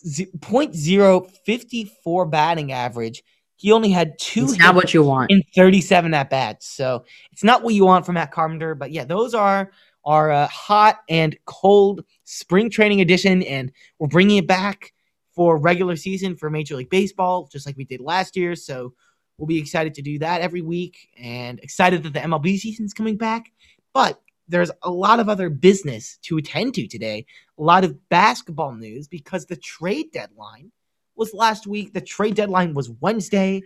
[0.07, 3.23] 0.054 batting average.
[3.57, 4.45] He only had two.
[4.45, 6.67] It's not what you want in 37 at bats.
[6.67, 8.75] So it's not what you want from Matt Carpenter.
[8.75, 9.71] But yeah, those are
[10.05, 13.71] our uh, hot and cold spring training edition, and
[14.01, 14.93] we're bringing it back
[15.35, 18.55] for regular season for Major League Baseball, just like we did last year.
[18.55, 18.95] So
[19.39, 22.95] we'll be excited to do that every week, and excited that the MLB season is
[22.95, 23.51] coming back.
[23.93, 27.25] But there's a lot of other business to attend to today,
[27.59, 30.71] a lot of basketball news because the trade deadline
[31.17, 31.93] was last week.
[31.93, 33.63] The trade deadline was Wednesday,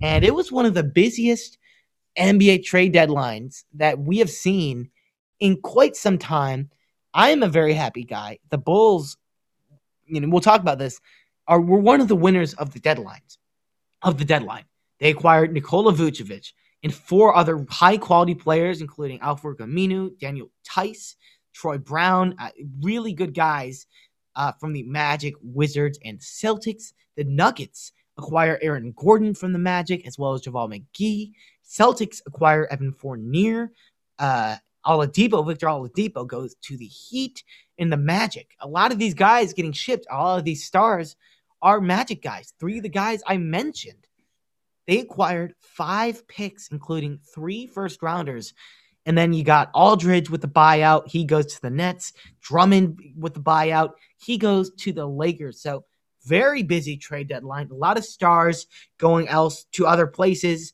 [0.00, 1.58] and it was one of the busiest
[2.18, 4.90] NBA trade deadlines that we have seen
[5.40, 6.70] in quite some time.
[7.14, 8.38] I am a very happy guy.
[8.50, 9.16] The Bulls,
[10.08, 11.00] you know, we'll talk about this,
[11.46, 13.38] are were one of the winners of the deadlines
[14.02, 14.64] of the deadline.
[15.00, 16.52] They acquired Nikola Vucevic,
[16.82, 21.16] and four other high quality players, including Al-Farouq Aminu, Daniel Theis,
[21.54, 22.50] Troy Brown, uh,
[22.80, 23.86] really good guys
[24.36, 26.92] uh, from the Magic, Wizards, and Celtics.
[27.16, 31.32] The Nuggets acquire Aaron Gordon from the Magic, as well as JaVale McGee.
[31.68, 33.72] Celtics acquire Evan Fournier.
[34.18, 34.56] Uh,
[34.86, 37.42] Oladipo, Victor Oladipo goes to the Heat
[37.78, 38.54] in the Magic.
[38.60, 41.16] A lot of these guys getting shipped, all of these stars
[41.62, 42.52] are Magic guys.
[42.60, 44.08] Three of the guys I mentioned
[44.88, 48.54] they acquired five picks, including three first rounders.
[49.04, 51.08] And then you got Aldridge with the buyout.
[51.08, 52.14] He goes to the Nets.
[52.40, 53.92] Drummond with the buyout.
[54.16, 55.60] He goes to the Lakers.
[55.60, 55.84] So
[56.24, 57.68] very busy trade deadline.
[57.70, 58.66] A lot of stars
[58.96, 60.72] going else to other places.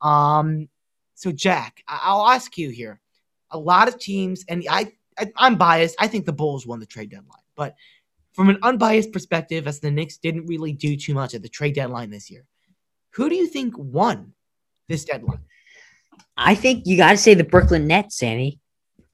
[0.00, 0.68] Um,
[1.14, 3.00] so Jack, I- will ask you here.
[3.50, 5.96] A lot of teams, and I, I I'm biased.
[5.98, 7.74] I think the Bulls won the trade deadline, but
[8.32, 11.74] from an unbiased perspective, as the Knicks didn't really do too much at the trade
[11.74, 12.44] deadline this year,
[13.10, 14.32] who do you think won
[14.88, 15.40] this deadline?
[16.36, 18.60] I think you got to say the Brooklyn Nets, Sammy.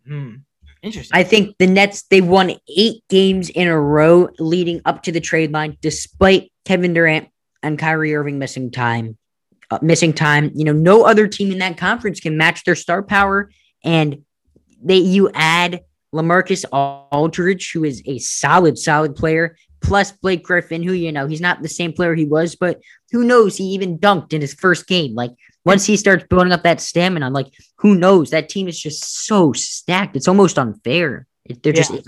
[0.07, 0.37] Hmm.
[0.83, 1.19] Interesting.
[1.19, 5.21] I think the Nets they won eight games in a row leading up to the
[5.21, 7.29] trade line, despite Kevin Durant
[7.63, 9.17] and Kyrie Irving missing time.
[9.71, 10.51] Uh, missing time.
[10.55, 13.51] You know, no other team in that conference can match their star power,
[13.83, 14.23] and
[14.83, 15.81] they you add
[16.15, 21.41] LaMarcus Aldridge, who is a solid, solid player, plus Blake Griffin, who, you know, he's
[21.41, 22.81] not the same player he was, but
[23.12, 23.57] who knows?
[23.57, 25.15] He even dunked in his first game.
[25.15, 25.33] Like,
[25.65, 27.49] once he starts building up that stamina, like,
[27.79, 28.31] who knows?
[28.31, 30.17] That team is just so stacked.
[30.17, 31.27] It's almost unfair.
[31.62, 32.01] They're just, yeah,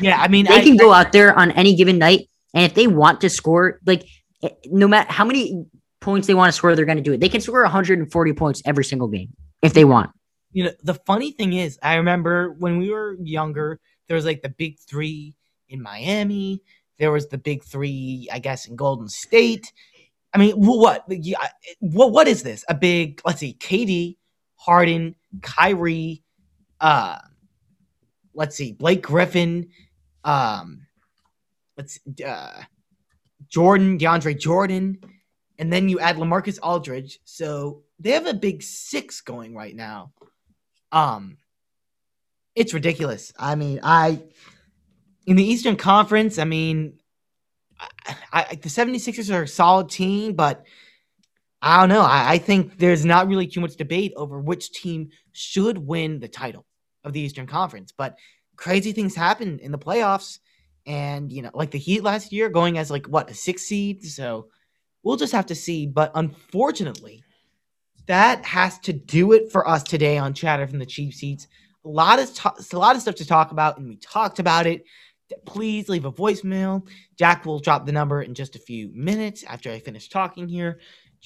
[0.00, 2.74] yeah I mean, they I, can go out there on any given night, and if
[2.74, 4.04] they want to score, like,
[4.42, 5.66] eh, no matter how many
[6.00, 7.20] points they want to score, they're going to do it.
[7.20, 9.28] They can score 140 points every single game
[9.62, 10.10] if they want.
[10.52, 14.42] You know, the funny thing is, I remember when we were younger, there was like
[14.42, 15.34] the big three
[15.68, 16.62] in Miami.
[16.98, 19.72] There was the big three, I guess, in Golden State.
[20.32, 21.04] I mean, what?
[21.80, 22.12] What?
[22.12, 22.64] What is this?
[22.68, 23.20] A big?
[23.24, 24.16] Let's see, KD,
[24.56, 26.22] Harden, Kyrie,
[26.80, 27.18] uh,
[28.34, 29.68] let's see, Blake Griffin,
[30.24, 30.86] um,
[31.76, 32.62] let's uh,
[33.48, 34.98] Jordan, DeAndre Jordan,
[35.58, 37.18] and then you add LaMarcus Aldridge.
[37.24, 40.12] So they have a big six going right now.
[40.92, 41.38] Um,
[42.54, 43.32] It's ridiculous.
[43.38, 44.22] I mean, I
[45.26, 46.98] in the Eastern Conference, I mean,
[47.78, 50.64] I, I, the 76ers are a solid team, but
[51.60, 52.02] I don't know.
[52.02, 56.28] I, I think there's not really too much debate over which team should win the
[56.28, 56.64] title
[57.04, 57.92] of the Eastern Conference.
[57.92, 58.16] But
[58.56, 60.38] crazy things happen in the playoffs.
[60.86, 64.04] And, you know, like the Heat last year going as like what, a six seed.
[64.04, 64.48] So
[65.02, 65.86] we'll just have to see.
[65.86, 67.24] But unfortunately,
[68.06, 71.48] that has to do it for us today on Chatter from the Cheap Seats.
[71.84, 74.66] A lot of to- a lot of stuff to talk about, and we talked about
[74.66, 74.84] it.
[75.44, 76.86] Please leave a voicemail.
[77.18, 80.78] Jack will drop the number in just a few minutes after I finish talking here.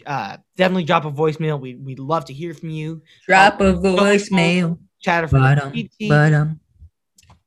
[0.07, 1.61] Uh, definitely drop a voicemail.
[1.61, 3.03] We we'd love to hear from you.
[3.27, 4.79] Drop a voicemail.
[5.01, 6.11] Chatter from the Bottom, Cheap Seats.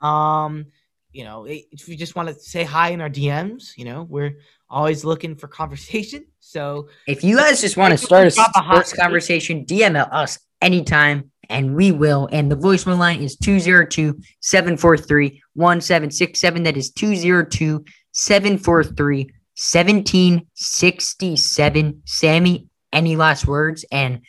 [0.02, 0.66] Um,
[1.14, 4.38] you know, if you just want to say hi in our DMs, you know, we're
[4.70, 6.26] always looking for conversation.
[6.40, 9.96] So If you guys just want to start a drop a hot sports conversation, DM
[10.12, 12.28] us anytime and we will.
[12.32, 16.64] And the voicemail line is 202 743 1767.
[16.64, 22.02] That is 202 743 1767.
[22.06, 23.86] Sammy, any last words?
[23.92, 24.22] And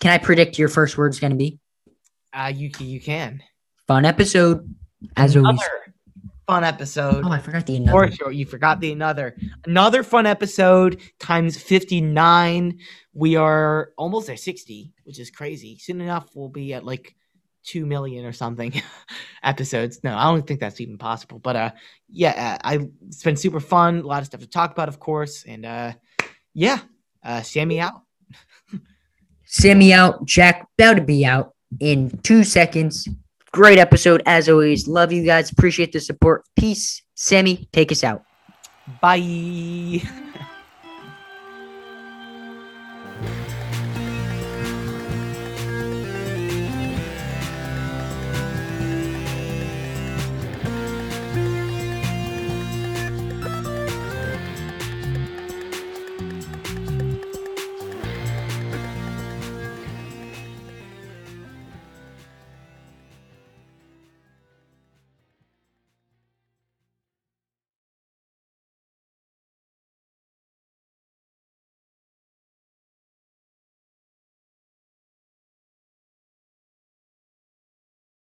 [0.00, 1.58] can I predict your first word's going to be?
[2.32, 3.42] uh, you you can
[3.86, 4.74] Fun episode,
[5.16, 5.48] as always.
[5.48, 5.87] another
[6.48, 7.24] fun episode.
[7.26, 8.10] Oh, I forgot the another.
[8.10, 9.36] sure, you forgot the another
[9.66, 12.78] another fun episode times fifty nine.
[13.12, 15.76] We are almost at sixty, which is crazy.
[15.78, 17.14] Soon enough, we'll be at like
[17.62, 18.72] two million or something
[19.42, 20.02] episodes.
[20.02, 21.38] No, I don't think that's even possible.
[21.38, 21.70] But uh,
[22.08, 23.98] yeah, uh, I it's been super fun.
[23.98, 25.92] A lot of stuff to talk about, of course, and uh,
[26.54, 26.78] yeah,
[27.22, 28.00] uh, Sammy out.
[29.44, 30.24] Sammy out.
[30.24, 33.06] Jack about to be out in two seconds.
[33.52, 34.86] Great episode as always.
[34.86, 35.50] Love you guys.
[35.50, 36.44] Appreciate the support.
[36.58, 37.02] Peace.
[37.14, 38.22] Sammy, take us out.
[39.00, 40.02] Bye.